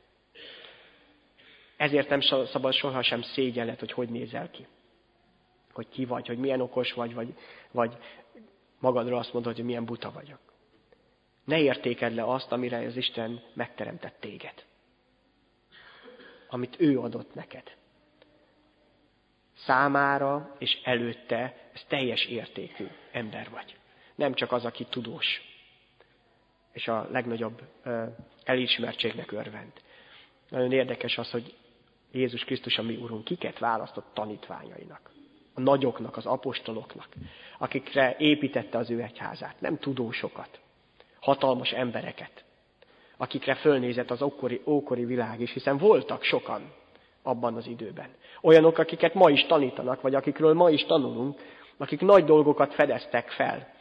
Ezért 1.76 2.08
nem 2.08 2.20
szabad 2.20 2.72
sohasem 2.72 3.22
szégyellet, 3.22 3.78
hogy 3.78 3.92
hogy 3.92 4.08
nézel 4.08 4.50
ki. 4.50 4.66
Hogy 5.72 5.88
ki 5.88 6.04
vagy, 6.04 6.26
hogy 6.26 6.38
milyen 6.38 6.60
okos 6.60 6.92
vagy, 6.92 7.14
vagy, 7.14 7.34
vagy 7.70 7.96
magadról 8.80 9.18
azt 9.18 9.32
mondod, 9.32 9.54
hogy 9.54 9.64
milyen 9.64 9.84
buta 9.84 10.12
vagyok. 10.12 10.40
Ne 11.44 11.60
értéked 11.60 12.14
le 12.14 12.24
azt, 12.24 12.52
amire 12.52 12.78
az 12.78 12.96
Isten 12.96 13.42
megteremtett 13.54 14.20
téged. 14.20 14.64
Amit 16.56 16.80
ő 16.80 16.98
adott 16.98 17.34
neked. 17.34 17.76
Számára 19.56 20.56
és 20.58 20.80
előtte 20.84 21.70
ez 21.72 21.84
teljes 21.88 22.24
értékű 22.24 22.86
ember 23.12 23.50
vagy 23.50 23.76
nem 24.14 24.34
csak 24.34 24.52
az, 24.52 24.64
aki 24.64 24.84
tudós, 24.84 25.42
és 26.72 26.88
a 26.88 27.08
legnagyobb 27.10 27.62
elismertségnek 28.44 29.32
örvend. 29.32 29.72
Nagyon 30.48 30.72
érdekes 30.72 31.18
az, 31.18 31.30
hogy 31.30 31.54
Jézus 32.12 32.44
Krisztus, 32.44 32.78
a 32.78 32.82
mi 32.82 32.96
Úrunk, 32.96 33.24
kiket 33.24 33.58
választott 33.58 34.14
tanítványainak. 34.14 35.10
A 35.54 35.60
nagyoknak, 35.60 36.16
az 36.16 36.26
apostoloknak, 36.26 37.08
akikre 37.58 38.16
építette 38.18 38.78
az 38.78 38.90
ő 38.90 39.02
egyházát. 39.02 39.60
Nem 39.60 39.78
tudósokat, 39.78 40.60
hatalmas 41.20 41.70
embereket, 41.70 42.44
akikre 43.16 43.54
fölnézett 43.54 44.10
az 44.10 44.22
ókori, 44.22 44.60
ókori 44.66 45.04
világ 45.04 45.40
is, 45.40 45.52
hiszen 45.52 45.78
voltak 45.78 46.22
sokan 46.22 46.72
abban 47.22 47.54
az 47.54 47.66
időben. 47.66 48.08
Olyanok, 48.42 48.78
akiket 48.78 49.14
ma 49.14 49.30
is 49.30 49.46
tanítanak, 49.46 50.00
vagy 50.00 50.14
akikről 50.14 50.54
ma 50.54 50.70
is 50.70 50.84
tanulunk, 50.84 51.40
akik 51.76 52.00
nagy 52.00 52.24
dolgokat 52.24 52.74
fedeztek 52.74 53.30
fel, 53.30 53.74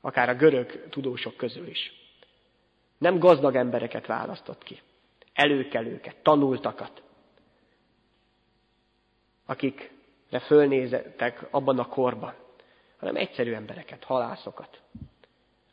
akár 0.00 0.28
a 0.28 0.34
görög 0.34 0.88
tudósok 0.88 1.36
közül 1.36 1.66
is. 1.66 1.92
Nem 2.98 3.18
gazdag 3.18 3.54
embereket 3.54 4.06
választott 4.06 4.62
ki, 4.62 4.80
előkelőket, 5.34 6.16
tanultakat, 6.22 7.02
akikre 9.46 10.38
fölnézettek 10.46 11.46
abban 11.50 11.78
a 11.78 11.86
korban, 11.88 12.34
hanem 12.98 13.16
egyszerű 13.16 13.52
embereket, 13.52 14.04
halászokat, 14.04 14.80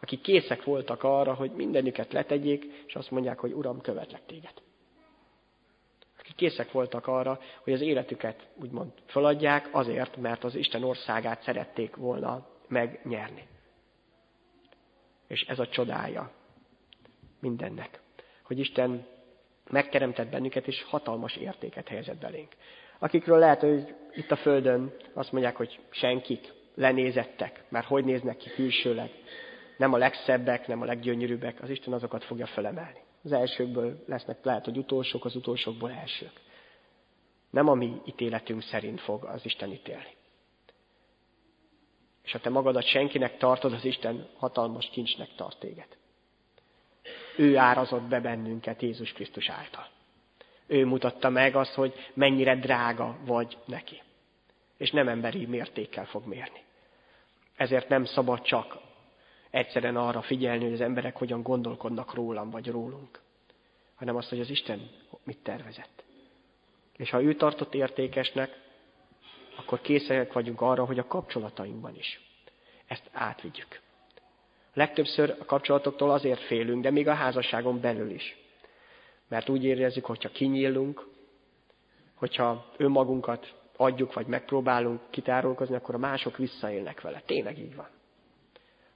akik 0.02 0.22
készek 0.22 0.64
voltak 0.64 1.04
arra, 1.04 1.34
hogy 1.34 1.52
mindenüket 1.52 2.14
letegyék, 2.14 2.64
és 2.88 2.96
azt 2.96 3.12
mondják, 3.12 3.40
hogy 3.40 3.52
Uram, 3.52 3.82
követlek 3.82 4.26
téged. 4.26 4.54
Akik 6.20 6.36
készek 6.36 6.72
voltak 6.72 7.08
arra, 7.08 7.40
hogy 7.64 7.74
az 7.74 7.82
életüket 7.82 8.48
úgymond 8.56 8.92
feladják 9.06 9.70
azért, 9.72 10.18
mert 10.18 10.44
az 10.44 10.56
Isten 10.56 10.84
országát 10.84 11.42
szerették 11.42 11.96
volna 11.96 12.48
megnyerni. 12.68 13.48
És 15.28 15.42
ez 15.42 15.60
a 15.60 15.68
csodája 15.68 16.32
mindennek, 17.40 18.00
hogy 18.44 18.60
Isten 18.60 19.06
megteremtett 19.70 20.30
bennünket, 20.30 20.68
és 20.68 20.84
hatalmas 20.84 21.36
értéket 21.36 21.88
helyezett 21.88 22.20
belénk. 22.20 22.56
Akikről 23.00 23.40
lehet, 23.40 23.60
hogy 23.60 23.96
itt 24.14 24.32
a 24.32 24.36
Földön 24.36 24.94
azt 25.14 25.32
mondják, 25.32 25.56
hogy 25.56 25.80
senkik, 25.90 26.54
lenézettek, 26.76 27.64
mert 27.70 27.88
hogy 27.88 28.06
néznek 28.06 28.38
ki 28.38 28.50
külsőleg. 28.50 29.10
Nem 29.78 29.94
a 29.94 29.98
legszebbek, 29.98 30.68
nem 30.68 30.82
a 30.82 30.86
leggyönyörűbbek, 30.86 31.62
az 31.62 31.70
Isten 31.70 31.94
azokat 31.94 32.24
fogja 32.24 32.46
felemelni. 32.46 33.00
Az 33.24 33.32
elsőkből 33.32 34.04
lesznek 34.08 34.44
lehet, 34.44 34.66
hogy 34.66 34.78
utolsók, 34.78 35.26
az 35.26 35.36
utolsókból 35.36 35.92
elsők. 35.92 36.42
Nem 37.50 37.68
a 37.68 37.74
mi 37.74 38.02
ítéletünk 38.06 38.62
szerint 38.62 39.02
fog 39.02 39.24
az 39.24 39.46
Isten 39.46 39.72
ítélni. 39.72 40.16
És 42.24 42.32
ha 42.32 42.40
te 42.40 42.50
magadat 42.50 42.88
senkinek 42.88 43.38
tartod, 43.38 43.74
az 43.74 43.86
Isten 43.86 44.30
hatalmas 44.38 44.90
kincsnek 44.92 45.30
tart 45.36 45.60
téged. 45.60 45.88
Ő 47.38 47.58
árazott 47.58 48.04
be 48.04 48.20
bennünket 48.20 48.82
Jézus 48.82 49.14
Krisztus 49.14 49.50
által. 49.50 49.88
Ő 50.68 50.86
mutatta 50.86 51.30
meg 51.30 51.56
azt, 51.56 51.74
hogy 51.74 51.94
mennyire 52.14 52.56
drága 52.56 53.18
vagy 53.26 53.58
neki. 53.66 54.02
És 54.78 54.92
nem 54.92 55.08
emberi 55.08 55.46
mértékkel 55.46 56.06
fog 56.06 56.28
mérni. 56.28 56.64
Ezért 57.56 57.90
nem 57.90 58.06
szabad 58.06 58.42
csak 58.42 58.78
egyszerűen 59.56 59.96
arra 59.96 60.22
figyelni, 60.22 60.64
hogy 60.64 60.74
az 60.74 60.82
emberek 60.82 61.18
hogyan 61.18 61.42
gondolkodnak 61.42 62.14
rólam 62.14 62.50
vagy 62.50 62.68
rólunk, 62.68 63.20
hanem 63.96 64.16
azt, 64.16 64.30
hogy 64.30 64.40
az 64.40 64.50
Isten 64.50 64.90
mit 65.24 65.38
tervezett. 65.38 66.04
És 66.98 67.10
ha 67.10 67.22
ő 67.22 67.36
tartott 67.36 67.74
értékesnek, 67.74 68.60
akkor 69.56 69.82
készek 69.82 70.34
vagyunk 70.34 70.62
arra, 70.62 70.86
hogy 70.86 71.00
a 71.00 71.08
kapcsolatainkban 71.08 71.96
is 71.96 72.22
ezt 72.88 73.10
átvigyük. 73.12 73.82
Legtöbbször 74.74 75.36
a 75.40 75.46
kapcsolatoktól 75.46 76.12
azért 76.12 76.42
félünk, 76.42 76.84
de 76.84 76.92
még 76.92 77.08
a 77.08 77.14
házasságon 77.14 77.80
belül 77.82 78.10
is. 78.10 78.38
Mert 79.28 79.50
úgy 79.50 79.64
érezzük, 79.64 80.06
hogyha 80.06 80.30
kinyílunk, 80.30 81.08
hogyha 82.14 82.72
önmagunkat 82.78 83.54
adjuk, 83.78 84.14
vagy 84.14 84.28
megpróbálunk 84.28 85.02
kitárulkozni, 85.10 85.76
akkor 85.76 85.96
a 85.96 85.98
mások 85.98 86.38
visszaélnek 86.38 87.02
vele. 87.02 87.22
Tényleg 87.26 87.60
így 87.60 87.76
van. 87.76 87.95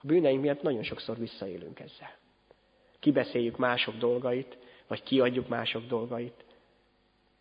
A 0.02 0.08
bűneink 0.08 0.42
miatt 0.42 0.62
nagyon 0.62 0.84
sokszor 0.84 1.18
visszaélünk 1.18 1.80
ezzel. 1.80 2.18
Kibeszéljük 3.00 3.58
mások 3.58 3.96
dolgait, 3.96 4.58
vagy 4.88 5.04
kiadjuk 5.04 5.48
mások 5.48 5.88
dolgait. 5.88 6.46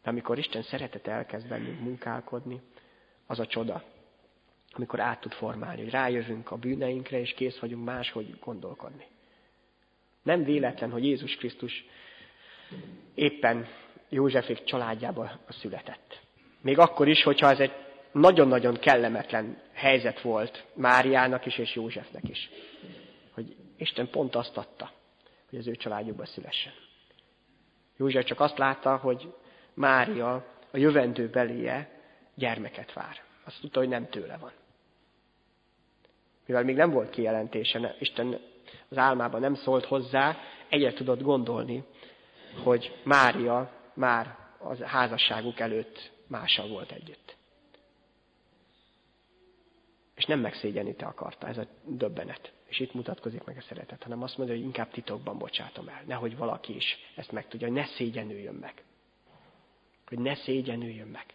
De 0.03 0.11
amikor 0.11 0.38
Isten 0.38 0.62
szeretet 0.62 1.07
elkezd 1.07 1.49
bennünk 1.49 1.81
munkálkodni, 1.81 2.61
az 3.27 3.38
a 3.38 3.47
csoda, 3.47 3.83
amikor 4.73 5.01
át 5.01 5.21
tud 5.21 5.33
formálni, 5.33 5.83
hogy 5.83 5.90
rájövünk 5.90 6.51
a 6.51 6.57
bűneinkre, 6.57 7.21
és 7.21 7.35
kész 7.35 7.59
vagyunk 7.59 7.85
máshogy 7.85 8.38
gondolkodni. 8.40 9.07
Nem 10.23 10.44
véletlen, 10.44 10.90
hogy 10.90 11.05
Jézus 11.05 11.37
Krisztus 11.37 11.85
éppen 13.14 13.66
Józsefék 14.09 14.64
családjába 14.64 15.38
született. 15.49 16.21
Még 16.61 16.79
akkor 16.79 17.09
is, 17.09 17.23
hogyha 17.23 17.51
ez 17.51 17.59
egy 17.59 17.73
nagyon-nagyon 18.12 18.75
kellemetlen 18.75 19.61
helyzet 19.73 20.21
volt 20.21 20.64
Máriának 20.75 21.47
is 21.47 21.59
és 21.59 21.75
Józsefnek 21.75 22.29
is. 22.29 22.51
Hogy 23.35 23.57
Isten 23.77 24.11
pont 24.11 24.35
azt 24.35 24.57
adta, 24.57 24.90
hogy 25.51 25.59
az 25.59 25.66
ő 25.66 25.77
családjukba 25.77 26.27
szülessen. 26.27 26.73
József 27.97 28.25
csak 28.25 28.40
azt 28.40 28.59
látta, 28.59 28.97
hogy 28.97 29.35
Mária 29.75 30.47
a 30.71 30.77
jövendő 30.77 31.29
beléje 31.29 31.90
gyermeket 32.35 32.92
vár. 32.92 33.23
Azt 33.44 33.61
tudta, 33.61 33.79
hogy 33.79 33.88
nem 33.88 34.09
tőle 34.09 34.37
van. 34.37 34.53
Mivel 36.47 36.64
még 36.64 36.77
nem 36.77 36.90
volt 36.90 37.11
kijelentése, 37.11 37.97
Isten 37.99 38.40
az 38.88 38.99
álmában 38.99 39.40
nem 39.40 39.55
szólt 39.55 39.85
hozzá, 39.85 40.37
egyet 40.68 40.94
tudott 40.94 41.23
gondolni, 41.23 41.85
hogy 42.62 43.01
Mária 43.05 43.73
már 43.94 44.37
az 44.59 44.81
házasságuk 44.81 45.61
előtt 45.61 46.11
mással 46.27 46.68
volt 46.68 46.92
együtt. 46.92 47.37
Nem 50.28 50.40
megszégyeníteni 50.40 51.10
akarta, 51.10 51.46
ez 51.46 51.58
a 51.58 51.66
döbbenet. 51.84 52.52
És 52.66 52.80
itt 52.80 52.94
mutatkozik 52.94 53.44
meg 53.44 53.56
a 53.56 53.60
szeretet, 53.60 54.02
hanem 54.02 54.22
azt 54.22 54.36
mondja, 54.36 54.56
hogy 54.56 54.64
inkább 54.64 54.90
titokban 54.90 55.38
bocsátom 55.38 55.88
el. 55.88 56.02
Nehogy 56.06 56.36
valaki 56.36 56.76
is 56.76 56.96
ezt 57.16 57.32
megtudja, 57.32 57.70
ne 57.70 57.86
szégyenüljön 57.86 58.54
meg. 58.54 58.82
Hogy 60.06 60.18
ne 60.18 60.34
szégyenüljön 60.34 61.08
meg. 61.08 61.26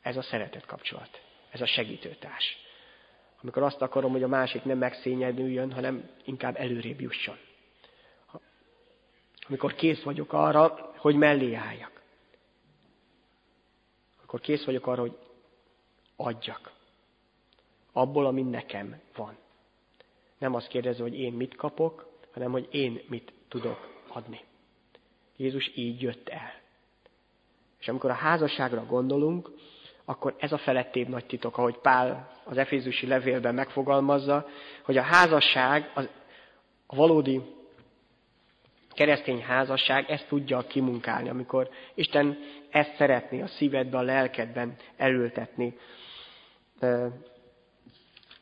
Ez 0.00 0.16
a 0.16 0.22
szeretet 0.22 0.66
kapcsolat. 0.66 1.22
Ez 1.50 1.60
a 1.60 1.66
segítőtárs. 1.66 2.56
Amikor 3.42 3.62
azt 3.62 3.82
akarom, 3.82 4.12
hogy 4.12 4.22
a 4.22 4.28
másik 4.28 4.64
nem 4.64 4.78
megszényedüljön, 4.78 5.72
hanem 5.72 6.10
inkább 6.24 6.56
előrébb 6.56 7.00
jusson. 7.00 7.36
Amikor 9.48 9.74
kész 9.74 10.02
vagyok 10.02 10.32
arra, 10.32 10.92
hogy 10.96 11.14
mellé 11.14 11.54
álljak. 11.54 12.02
Akkor 14.22 14.40
kész 14.40 14.64
vagyok 14.64 14.86
arra, 14.86 15.00
hogy 15.00 15.18
adjak. 16.16 16.72
Abból, 17.92 18.26
ami 18.26 18.42
nekem 18.42 19.00
van. 19.16 19.36
Nem 20.38 20.54
azt 20.54 20.68
kérdező, 20.68 21.02
hogy 21.02 21.18
én 21.18 21.32
mit 21.32 21.56
kapok, 21.56 22.06
hanem 22.32 22.50
hogy 22.52 22.68
én 22.70 23.00
mit 23.08 23.32
tudok 23.48 24.02
adni. 24.08 24.40
Jézus 25.36 25.70
így 25.74 26.02
jött 26.02 26.28
el. 26.28 26.60
És 27.80 27.88
amikor 27.88 28.10
a 28.10 28.14
házasságra 28.14 28.86
gondolunk, 28.86 29.50
akkor 30.04 30.34
ez 30.38 30.52
a 30.52 30.58
felettébb 30.58 31.08
nagy 31.08 31.26
titok, 31.26 31.58
ahogy 31.58 31.78
Pál 31.78 32.32
az 32.44 32.56
Efézusi 32.56 33.06
levélben 33.06 33.54
megfogalmazza, 33.54 34.46
hogy 34.82 34.96
a 34.96 35.02
házasság, 35.02 35.92
a 36.86 36.96
valódi 36.96 37.42
keresztény 38.94 39.42
házasság 39.42 40.10
ezt 40.10 40.28
tudja 40.28 40.66
kimunkálni, 40.66 41.28
amikor 41.28 41.70
Isten 41.94 42.38
ezt 42.70 42.94
szeretné 42.96 43.40
a 43.40 43.46
szívedben, 43.46 44.00
a 44.00 44.04
lelkedben 44.04 44.76
elültetni. 44.96 45.76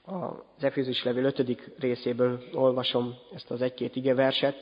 Az 0.05 0.65
Efézus 0.65 1.03
levél 1.05 1.25
5. 1.25 1.79
részéből 1.79 2.43
olvasom 2.53 3.15
ezt 3.35 3.51
az 3.51 3.63
egy-két 3.63 3.97
igeverset. 3.97 4.57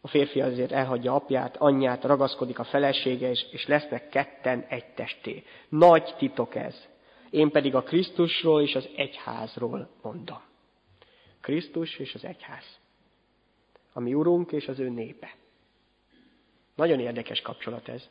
A 0.00 0.08
férfi 0.08 0.40
azért 0.40 0.72
elhagyja 0.72 1.14
apját, 1.14 1.56
anyját, 1.56 2.04
ragaszkodik 2.04 2.58
a 2.58 2.64
felesége, 2.64 3.30
és, 3.30 3.46
és 3.50 3.66
lesznek 3.66 4.08
ketten 4.08 4.64
egy 4.68 4.94
testé. 4.94 5.44
Nagy 5.68 6.14
titok 6.18 6.54
ez. 6.54 6.88
Én 7.30 7.50
pedig 7.50 7.74
a 7.74 7.82
Krisztusról 7.82 8.62
és 8.62 8.74
az 8.74 8.88
egyházról 8.96 9.90
mondom. 10.02 10.40
Krisztus 11.40 11.98
és 11.98 12.14
az 12.14 12.24
egyház. 12.24 12.78
A 13.92 14.00
mi 14.00 14.14
urunk 14.14 14.52
és 14.52 14.68
az 14.68 14.78
ő 14.78 14.88
népe. 14.88 15.34
Nagyon 16.74 17.00
érdekes 17.00 17.40
kapcsolat 17.40 17.88
ez. 17.88 18.08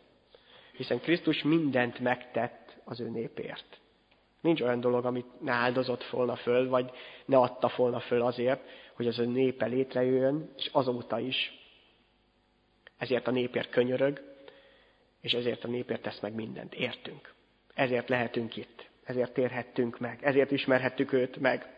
Hiszen 0.72 1.00
Krisztus 1.00 1.44
mindent 1.44 2.00
megtett 2.00 2.78
az 2.84 3.00
ő 3.00 3.10
népért. 3.10 3.80
Nincs 4.46 4.62
olyan 4.62 4.80
dolog, 4.80 5.06
amit 5.06 5.42
ne 5.42 5.52
áldozott 5.52 6.10
volna 6.10 6.36
föl, 6.36 6.70
vagy 6.70 6.92
ne 7.26 7.38
adta 7.38 7.72
volna 7.76 8.00
föl 8.00 8.22
azért, 8.22 8.62
hogy 8.94 9.08
az 9.08 9.20
ő 9.20 9.26
népe 9.26 9.66
létrejöjjön, 9.66 10.50
és 10.58 10.70
azóta 10.72 11.20
is 11.20 11.54
ezért 12.98 13.28
a 13.28 13.32
népért 13.32 13.70
könyörög, 13.70 14.22
és 15.22 15.34
ezért 15.34 15.64
a 15.64 15.68
népért 15.68 16.02
tesz 16.02 16.20
meg 16.20 16.34
mindent. 16.34 16.74
Értünk. 16.74 17.34
Ezért 17.74 18.10
lehetünk 18.10 18.56
itt. 18.56 18.90
Ezért 19.04 19.34
térhettünk 19.34 20.00
meg. 20.00 20.20
Ezért 20.24 20.52
ismerhettük 20.52 21.14
őt 21.14 21.38
meg. 21.38 21.74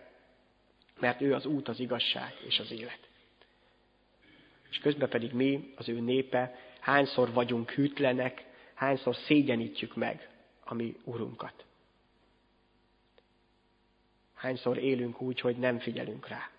Mert 0.99 1.21
ő 1.21 1.33
az 1.33 1.45
út, 1.45 1.67
az 1.67 1.79
igazság 1.79 2.33
és 2.47 2.59
az 2.59 2.71
élet. 2.71 2.99
És 4.69 4.77
közben 4.77 5.09
pedig 5.09 5.33
mi, 5.33 5.73
az 5.75 5.89
ő 5.89 5.99
népe, 5.99 6.55
hányszor 6.79 7.33
vagyunk 7.33 7.71
hűtlenek, 7.71 8.45
hányszor 8.73 9.15
szégyenítjük 9.15 9.95
meg 9.95 10.29
a 10.63 10.73
mi 10.73 10.95
Urunkat. 11.03 11.65
Hányszor 14.37 14.77
élünk 14.77 15.21
úgy, 15.21 15.39
hogy 15.39 15.57
nem 15.57 15.79
figyelünk 15.79 16.27
rá. 16.27 16.49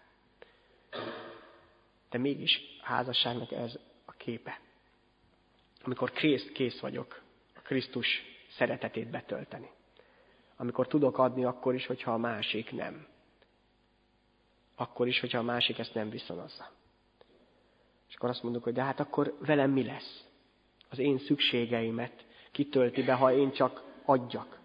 De 2.10 2.18
mégis 2.18 2.60
a 2.82 2.84
házasságnak 2.84 3.52
ez 3.52 3.78
képe. 4.18 4.60
Amikor 5.82 6.10
kész, 6.10 6.50
kész 6.54 6.80
vagyok 6.80 7.22
a 7.54 7.60
Krisztus 7.60 8.22
szeretetét 8.48 9.10
betölteni. 9.10 9.70
Amikor 10.56 10.86
tudok 10.86 11.18
adni 11.18 11.44
akkor 11.44 11.74
is, 11.74 11.86
hogyha 11.86 12.12
a 12.12 12.16
másik 12.16 12.72
nem. 12.72 13.06
Akkor 14.74 15.06
is, 15.06 15.20
hogyha 15.20 15.38
a 15.38 15.42
másik 15.42 15.78
ezt 15.78 15.94
nem 15.94 16.10
viszonozza. 16.10 16.70
És 18.08 18.14
akkor 18.14 18.28
azt 18.28 18.42
mondjuk, 18.42 18.64
hogy 18.64 18.72
de 18.72 18.82
hát 18.82 19.00
akkor 19.00 19.36
velem 19.40 19.70
mi 19.70 19.84
lesz? 19.84 20.24
Az 20.88 20.98
én 20.98 21.18
szükségeimet 21.18 22.26
kitölti 22.50 23.02
be, 23.02 23.12
ha 23.12 23.32
én 23.32 23.52
csak 23.52 23.82
adjak. 24.04 24.58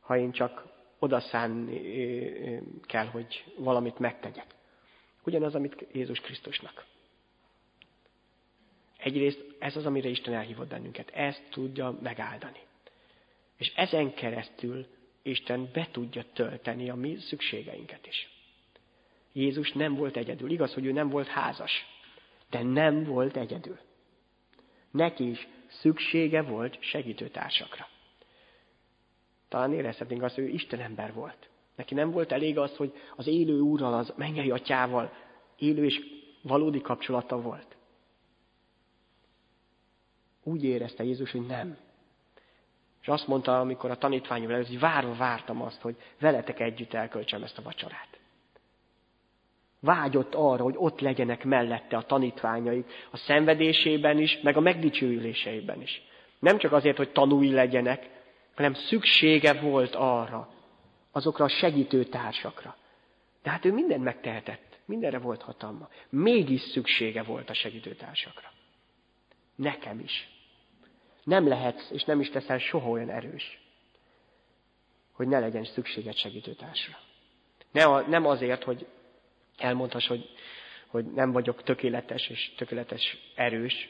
Ha 0.00 0.16
én 0.16 0.32
csak 0.32 0.77
odaszánni 0.98 1.80
kell, 2.82 3.06
hogy 3.06 3.44
valamit 3.56 3.98
megtegyek. 3.98 4.54
Ugyanaz, 5.24 5.54
amit 5.54 5.86
Jézus 5.92 6.20
Krisztusnak. 6.20 6.84
Egyrészt 8.96 9.44
ez 9.58 9.76
az, 9.76 9.86
amire 9.86 10.08
Isten 10.08 10.34
elhívott 10.34 10.68
bennünket. 10.68 11.10
Ezt 11.10 11.42
tudja 11.50 11.98
megáldani. 12.02 12.58
És 13.56 13.72
ezen 13.74 14.14
keresztül 14.14 14.86
Isten 15.22 15.70
be 15.72 15.88
tudja 15.90 16.24
tölteni 16.32 16.90
a 16.90 16.94
mi 16.94 17.16
szükségeinket 17.18 18.06
is. 18.06 18.28
Jézus 19.32 19.72
nem 19.72 19.94
volt 19.94 20.16
egyedül. 20.16 20.50
Igaz, 20.50 20.74
hogy 20.74 20.84
ő 20.84 20.92
nem 20.92 21.08
volt 21.08 21.26
házas, 21.26 21.86
de 22.50 22.62
nem 22.62 23.04
volt 23.04 23.36
egyedül. 23.36 23.78
Neki 24.90 25.30
is 25.30 25.48
szüksége 25.68 26.42
volt 26.42 26.82
segítőtársakra. 26.82 27.88
Talán 29.48 29.72
érezhetnénk 29.72 30.22
azt, 30.22 30.34
hogy 30.34 30.44
ő 30.44 30.48
Isten 30.48 30.80
ember 30.80 31.12
volt. 31.12 31.48
Neki 31.76 31.94
nem 31.94 32.10
volt 32.10 32.32
elég 32.32 32.58
az, 32.58 32.76
hogy 32.76 32.92
az 33.16 33.26
élő 33.26 33.60
úrral, 33.60 33.94
az 33.94 34.12
mennyei 34.16 34.50
atyával 34.50 35.12
élő 35.56 35.84
és 35.84 36.00
valódi 36.42 36.80
kapcsolata 36.80 37.40
volt. 37.40 37.76
Úgy 40.42 40.64
érezte 40.64 41.04
Jézus, 41.04 41.30
hogy 41.30 41.46
nem. 41.46 41.76
És 43.00 43.08
azt 43.08 43.26
mondta, 43.26 43.60
amikor 43.60 43.90
a 43.90 43.98
tanítványok 43.98 44.50
előtt, 44.50 44.66
hogy 44.66 44.78
várva 44.78 45.14
vártam 45.14 45.62
azt, 45.62 45.80
hogy 45.80 45.96
veletek 46.20 46.60
együtt 46.60 46.92
elköltsem 46.92 47.42
ezt 47.42 47.58
a 47.58 47.62
vacsorát. 47.62 48.18
Vágyott 49.80 50.34
arra, 50.34 50.62
hogy 50.62 50.74
ott 50.76 51.00
legyenek 51.00 51.44
mellette 51.44 51.96
a 51.96 52.02
tanítványaik, 52.02 52.90
a 53.10 53.16
szenvedésében 53.16 54.18
is, 54.18 54.40
meg 54.42 54.56
a 54.56 54.60
megdicsőüléseiben 54.60 55.80
is. 55.82 56.02
Nem 56.38 56.58
csak 56.58 56.72
azért, 56.72 56.96
hogy 56.96 57.12
tanúi 57.12 57.50
legyenek, 57.50 58.17
hanem 58.58 58.74
szüksége 58.74 59.52
volt 59.52 59.94
arra, 59.94 60.50
azokra 61.12 61.44
a 61.44 61.48
segítő 61.48 62.04
társakra. 62.04 62.76
De 63.42 63.50
hát 63.50 63.64
ő 63.64 63.72
mindent 63.72 64.04
megtehetett, 64.04 64.78
mindenre 64.84 65.18
volt 65.18 65.42
hatalma. 65.42 65.88
Mégis 66.08 66.60
szüksége 66.60 67.22
volt 67.22 67.50
a 67.50 67.54
segítőtársakra. 67.54 68.52
Nekem 69.54 70.00
is. 70.00 70.28
Nem 71.24 71.48
lehetsz, 71.48 71.90
és 71.90 72.04
nem 72.04 72.20
is 72.20 72.30
teszel 72.30 72.58
soha 72.58 72.88
olyan 72.88 73.10
erős, 73.10 73.60
hogy 75.12 75.28
ne 75.28 75.38
legyen 75.38 75.64
szükséged 75.64 76.16
segítőtársra. 76.16 76.98
Ne 77.72 77.84
a, 77.84 78.00
nem 78.00 78.26
azért, 78.26 78.64
hogy 78.64 78.86
elmondhass, 79.56 80.06
hogy, 80.06 80.30
hogy 80.86 81.04
nem 81.04 81.32
vagyok 81.32 81.62
tökéletes 81.62 82.28
és 82.28 82.54
tökéletes 82.56 83.16
erős, 83.34 83.88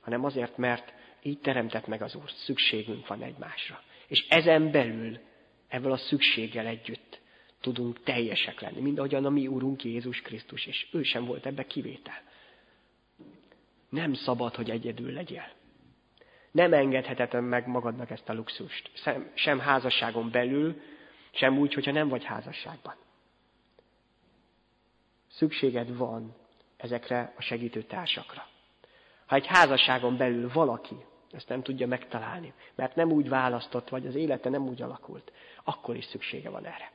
hanem 0.00 0.24
azért, 0.24 0.56
mert 0.56 0.92
így 1.22 1.40
teremtett 1.40 1.86
meg 1.86 2.02
az 2.02 2.14
Úr, 2.14 2.30
szükségünk 2.30 3.06
van 3.06 3.22
egymásra. 3.22 3.82
És 4.08 4.26
ezen 4.28 4.70
belül, 4.70 5.18
ebből 5.68 5.92
a 5.92 5.96
szükséggel 5.96 6.66
együtt 6.66 7.20
tudunk 7.60 8.02
teljesek 8.02 8.60
lenni, 8.60 8.80
mint 8.80 8.98
ahogyan 8.98 9.24
a 9.24 9.30
mi 9.30 9.46
Úrunk 9.46 9.84
Jézus 9.84 10.20
Krisztus, 10.20 10.66
és 10.66 10.86
ő 10.92 11.02
sem 11.02 11.24
volt 11.24 11.46
ebbe 11.46 11.66
kivétel. 11.66 12.22
Nem 13.88 14.14
szabad, 14.14 14.54
hogy 14.54 14.70
egyedül 14.70 15.12
legyél. 15.12 15.52
Nem 16.50 16.72
engedhetetlen 16.72 17.44
meg 17.44 17.66
magadnak 17.66 18.10
ezt 18.10 18.28
a 18.28 18.32
luxust. 18.32 18.90
Sem, 18.94 19.30
sem 19.34 19.58
házasságon 19.58 20.30
belül, 20.30 20.80
sem 21.32 21.58
úgy, 21.58 21.74
hogyha 21.74 21.92
nem 21.92 22.08
vagy 22.08 22.24
házasságban. 22.24 22.94
Szükséged 25.30 25.96
van 25.96 26.36
ezekre 26.76 27.32
a 27.36 27.42
segítő 27.42 27.82
társakra. 27.82 28.48
Ha 29.26 29.34
egy 29.34 29.46
házasságon 29.46 30.16
belül 30.16 30.50
valaki 30.52 30.96
ezt 31.32 31.48
nem 31.48 31.62
tudja 31.62 31.86
megtalálni, 31.86 32.52
mert 32.74 32.94
nem 32.96 33.10
úgy 33.10 33.28
választott, 33.28 33.88
vagy 33.88 34.06
az 34.06 34.14
élete 34.14 34.48
nem 34.48 34.66
úgy 34.66 34.82
alakult, 34.82 35.32
akkor 35.64 35.96
is 35.96 36.04
szüksége 36.04 36.50
van 36.50 36.64
erre. 36.66 36.90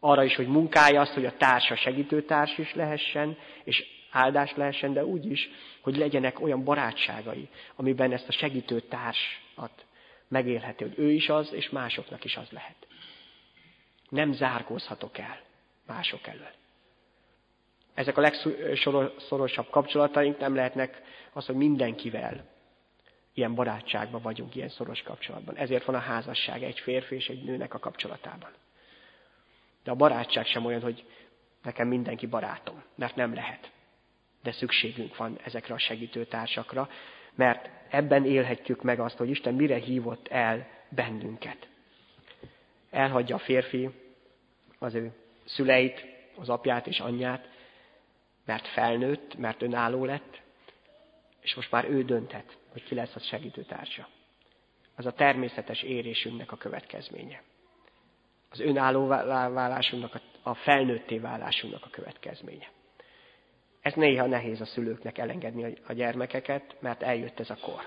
Arra 0.00 0.24
is, 0.24 0.36
hogy 0.36 0.46
munkálja 0.46 1.00
azt, 1.00 1.12
hogy 1.12 1.26
a 1.26 1.36
társa 1.36 1.76
segítőtárs 1.76 2.58
is 2.58 2.74
lehessen, 2.74 3.36
és 3.64 3.84
áldás 4.10 4.54
lehessen, 4.54 4.92
de 4.92 5.04
úgy 5.04 5.30
is, 5.30 5.48
hogy 5.80 5.96
legyenek 5.96 6.40
olyan 6.40 6.64
barátságai, 6.64 7.48
amiben 7.76 8.12
ezt 8.12 8.28
a 8.28 8.32
segítőtársat 8.32 9.86
megélheti, 10.28 10.84
hogy 10.84 10.98
ő 10.98 11.10
is 11.10 11.28
az, 11.28 11.52
és 11.52 11.70
másoknak 11.70 12.24
is 12.24 12.36
az 12.36 12.50
lehet. 12.50 12.86
Nem 14.08 14.32
zárkózhatok 14.32 15.18
el 15.18 15.40
mások 15.86 16.26
elől. 16.26 16.52
Ezek 17.94 18.16
a 18.16 18.20
legszorosabb 18.20 19.70
kapcsolataink 19.70 20.38
nem 20.38 20.54
lehetnek 20.54 21.02
az, 21.32 21.46
hogy 21.46 21.54
mindenkivel 21.54 22.44
ilyen 23.38 23.54
barátságban 23.54 24.22
vagyunk, 24.22 24.54
ilyen 24.54 24.68
szoros 24.68 25.02
kapcsolatban. 25.02 25.56
Ezért 25.56 25.84
van 25.84 25.94
a 25.94 25.98
házasság 25.98 26.62
egy 26.62 26.80
férfi 26.80 27.14
és 27.14 27.28
egy 27.28 27.44
nőnek 27.44 27.74
a 27.74 27.78
kapcsolatában. 27.78 28.50
De 29.84 29.90
a 29.90 29.94
barátság 29.94 30.46
sem 30.46 30.64
olyan, 30.64 30.80
hogy 30.80 31.04
nekem 31.62 31.88
mindenki 31.88 32.26
barátom, 32.26 32.82
mert 32.94 33.16
nem 33.16 33.34
lehet. 33.34 33.70
De 34.42 34.52
szükségünk 34.52 35.16
van 35.16 35.38
ezekre 35.44 35.74
a 35.74 35.78
segítőtársakra, 35.78 36.88
mert 37.34 37.70
ebben 37.90 38.24
élhetjük 38.24 38.82
meg 38.82 39.00
azt, 39.00 39.16
hogy 39.16 39.28
Isten 39.28 39.54
mire 39.54 39.76
hívott 39.76 40.28
el 40.28 40.68
bennünket. 40.88 41.68
Elhagyja 42.90 43.34
a 43.34 43.38
férfi 43.38 43.90
az 44.78 44.94
ő 44.94 45.12
szüleit, 45.44 46.04
az 46.36 46.48
apját 46.48 46.86
és 46.86 47.00
anyját, 47.00 47.48
mert 48.44 48.68
felnőtt, 48.68 49.36
mert 49.36 49.62
önálló 49.62 50.04
lett, 50.04 50.40
és 51.40 51.54
most 51.54 51.70
már 51.70 51.84
ő 51.84 52.04
dönthet, 52.04 52.57
hogy 52.78 52.88
ki 52.88 52.94
lesz 52.94 53.14
a 53.14 53.20
segítőtársa. 53.20 54.08
Az 54.96 55.06
a 55.06 55.12
természetes 55.12 55.82
érésünknek 55.82 56.52
a 56.52 56.56
következménye. 56.56 57.42
Az 58.50 58.60
önálló 58.60 59.06
válásunknak, 59.06 60.20
a 60.42 60.54
felnőtté 60.54 61.18
válásunknak 61.18 61.84
a 61.84 61.90
következménye. 61.90 62.70
Ez 63.80 63.94
néha 63.94 64.26
nehéz 64.26 64.60
a 64.60 64.64
szülőknek 64.64 65.18
elengedni 65.18 65.74
a 65.86 65.92
gyermekeket, 65.92 66.76
mert 66.80 67.02
eljött 67.02 67.40
ez 67.40 67.50
a 67.50 67.56
kor. 67.60 67.82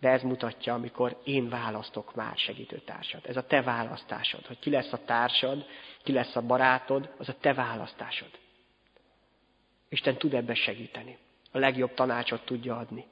De 0.00 0.08
ez 0.08 0.22
mutatja, 0.22 0.74
amikor 0.74 1.20
én 1.24 1.48
választok 1.48 2.14
már 2.14 2.36
segítőtársat. 2.36 3.26
Ez 3.26 3.36
a 3.36 3.46
te 3.46 3.62
választásod, 3.62 4.46
hogy 4.46 4.58
ki 4.58 4.70
lesz 4.70 4.92
a 4.92 5.04
társad, 5.04 5.66
ki 6.02 6.12
lesz 6.12 6.36
a 6.36 6.46
barátod, 6.46 7.14
az 7.18 7.28
a 7.28 7.36
te 7.40 7.54
választásod. 7.54 8.30
Isten 9.88 10.16
tud 10.16 10.34
ebben 10.34 10.54
segíteni. 10.54 11.18
A 11.52 11.58
legjobb 11.58 11.94
tanácsot 11.94 12.44
tudja 12.44 12.76
adni. 12.76 13.06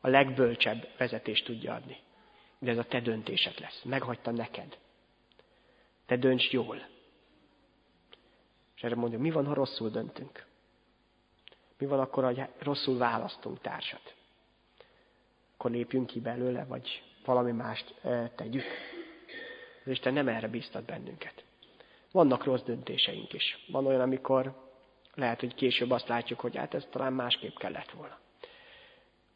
A 0.00 0.08
legbölcsebb 0.08 0.88
vezetést 0.98 1.44
tudja 1.44 1.74
adni. 1.74 1.96
De 2.58 2.70
ez 2.70 2.78
a 2.78 2.84
te 2.84 3.00
döntésed 3.00 3.60
lesz. 3.60 3.82
Meghagyta 3.84 4.30
neked. 4.30 4.78
Te 6.06 6.16
dönts 6.16 6.50
jól. 6.50 6.86
És 8.76 8.82
erre 8.82 8.94
mondja, 8.94 9.18
mi 9.18 9.30
van, 9.30 9.46
ha 9.46 9.54
rosszul 9.54 9.90
döntünk? 9.90 10.46
Mi 11.78 11.86
van 11.86 12.00
akkor, 12.00 12.24
hogy 12.24 12.42
rosszul 12.58 12.98
választunk 12.98 13.60
társat? 13.60 14.14
Akkor 15.54 15.70
lépjünk 15.70 16.06
ki 16.06 16.20
belőle, 16.20 16.64
vagy 16.64 17.02
valami 17.24 17.52
mást 17.52 17.94
e, 18.02 18.28
tegyük? 18.28 18.64
Az 19.84 19.90
Isten 19.90 20.12
nem 20.12 20.28
erre 20.28 20.48
bíztat 20.48 20.84
bennünket. 20.84 21.44
Vannak 22.12 22.44
rossz 22.44 22.62
döntéseink 22.62 23.32
is. 23.32 23.64
Van 23.68 23.86
olyan, 23.86 24.00
amikor 24.00 24.68
lehet, 25.14 25.40
hogy 25.40 25.54
később 25.54 25.90
azt 25.90 26.08
látjuk, 26.08 26.40
hogy 26.40 26.56
hát 26.56 26.74
ez 26.74 26.86
talán 26.90 27.12
másképp 27.12 27.56
kellett 27.56 27.90
volna. 27.90 28.18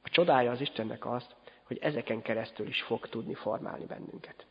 A 0.03 0.09
csodája 0.09 0.50
az 0.50 0.61
Istennek 0.61 1.07
az, 1.07 1.26
hogy 1.62 1.78
ezeken 1.80 2.22
keresztül 2.22 2.66
is 2.66 2.82
fog 2.82 3.09
tudni 3.09 3.34
formálni 3.34 3.84
bennünket. 3.84 4.46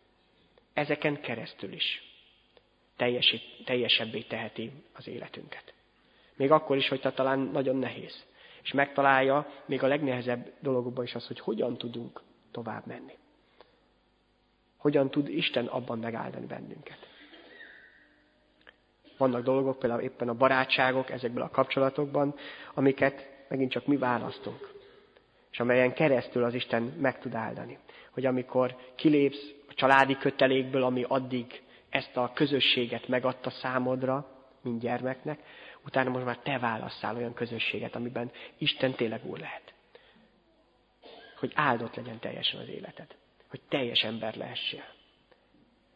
Ezeken 0.74 1.22
keresztül 1.22 1.74
is 1.74 2.02
teljesebbé 3.66 4.22
teheti 4.22 4.72
az 4.94 5.08
életünket. 5.08 5.74
Még 6.36 6.52
akkor 6.52 6.78
is, 6.78 6.88
hogy 6.88 7.02
talán 7.16 7.40
nagyon 7.40 7.76
nehéz. 7.76 8.24
És 8.64 8.72
megtalálja 8.72 9.48
még 9.66 9.84
a 9.84 9.88
legnehezebb 9.88 10.54
dologban 10.60 11.04
is 11.04 11.16
az, 11.16 11.28
hogy 11.28 11.40
hogyan 11.40 11.78
tudunk 11.78 12.22
tovább 12.52 12.86
menni. 12.86 13.18
Hogyan 14.78 15.10
tud 15.10 15.30
Isten 15.30 15.66
abban 15.66 16.00
megáldani 16.00 16.46
bennünket. 16.46 17.10
Vannak 19.18 19.44
dolgok, 19.44 19.80
például 19.80 20.02
éppen 20.02 20.30
a 20.30 20.34
barátságok 20.34 21.10
ezekből 21.10 21.44
a 21.44 21.50
kapcsolatokban, 21.50 22.36
amiket 22.74 23.46
megint 23.48 23.72
csak 23.72 23.86
mi 23.86 23.98
választunk. 23.98 24.81
És 25.52 25.60
amelyen 25.60 25.94
keresztül 25.94 26.44
az 26.44 26.54
Isten 26.54 26.84
meg 26.84 27.20
tud 27.20 27.34
áldani. 27.34 27.78
Hogy 28.12 28.26
amikor 28.26 28.76
kilépsz 28.96 29.52
a 29.70 29.74
családi 29.74 30.18
kötelékből, 30.18 30.84
ami 30.84 31.06
addig 31.08 31.62
ezt 31.90 32.18
a 32.18 32.32
közösséget 32.34 33.08
megadta 33.08 33.50
számodra, 33.50 34.42
mint 34.62 34.82
gyermeknek, 34.82 35.40
utána 35.86 36.10
most 36.10 36.26
már 36.26 36.38
te 36.38 36.60
válasszál 36.60 37.16
olyan 37.16 37.34
közösséget, 37.34 37.96
amiben 37.96 38.32
Isten 38.58 38.92
tényleg 38.92 39.26
úr 39.26 39.40
lehet. 39.40 39.74
Hogy 41.38 41.52
áldott 41.56 41.96
legyen 41.96 42.20
teljesen 42.20 42.60
az 42.60 42.68
életed. 42.68 43.16
Hogy 43.50 43.62
teljes 43.70 44.04
ember 44.04 44.36
lehessél. 44.36 44.86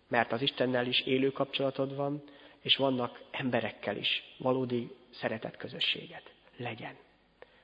Mert 0.07 0.31
az 0.31 0.41
Istennel 0.41 0.87
is 0.87 1.01
élő 1.01 1.31
kapcsolatod 1.31 1.95
van, 1.95 2.23
és 2.61 2.75
vannak 2.75 3.21
emberekkel 3.31 3.97
is 3.97 4.23
valódi 4.37 4.95
szeretet 5.11 5.57
közösséget. 5.57 6.33
Legyen. 6.57 6.95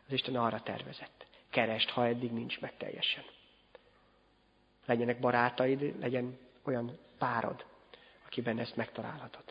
Az 0.08 0.14
Isten 0.14 0.36
arra 0.36 0.62
tervezett. 0.62 1.26
Kerest, 1.52 1.90
ha 1.90 2.08
eddig 2.08 2.32
nincs 2.32 2.60
meg 2.60 2.78
teljesen. 2.78 3.24
Legyenek 4.86 5.20
barátaid, 5.20 6.00
legyen 6.00 6.38
olyan 6.64 6.98
párod, 7.18 7.66
akiben 8.26 8.60
ezt 8.60 8.76
megtalálhatod. 8.76 9.44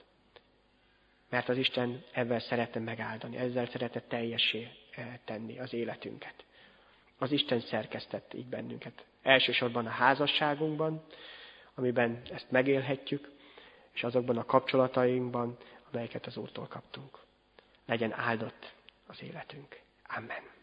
Mert 1.29 1.49
az 1.49 1.57
Isten 1.57 2.05
ezzel 2.13 2.41
szeretne 2.41 2.81
megáldani, 2.81 3.37
ezzel 3.37 3.67
szeretne 3.67 4.01
teljessé 4.01 4.69
eh, 4.91 5.19
tenni 5.25 5.59
az 5.59 5.73
életünket. 5.73 6.45
Az 7.19 7.33
Isten 7.33 7.61
szerkesztett 7.61 8.35
így 8.35 8.47
bennünket. 8.47 9.05
Elsősorban 9.23 9.87
a 9.87 9.91
házasságunkban, 9.91 11.05
amiben 11.75 12.23
ezt 12.31 12.51
megélhetjük, 12.51 13.31
és 13.93 14.03
azokban 14.03 14.37
a 14.37 14.45
kapcsolatainkban, 14.45 15.57
amelyeket 15.93 16.27
az 16.27 16.37
Úrtól 16.37 16.67
kaptunk. 16.67 17.19
Legyen 17.87 18.13
áldott 18.13 18.75
az 19.07 19.23
életünk. 19.23 19.81
Amen. 20.17 20.60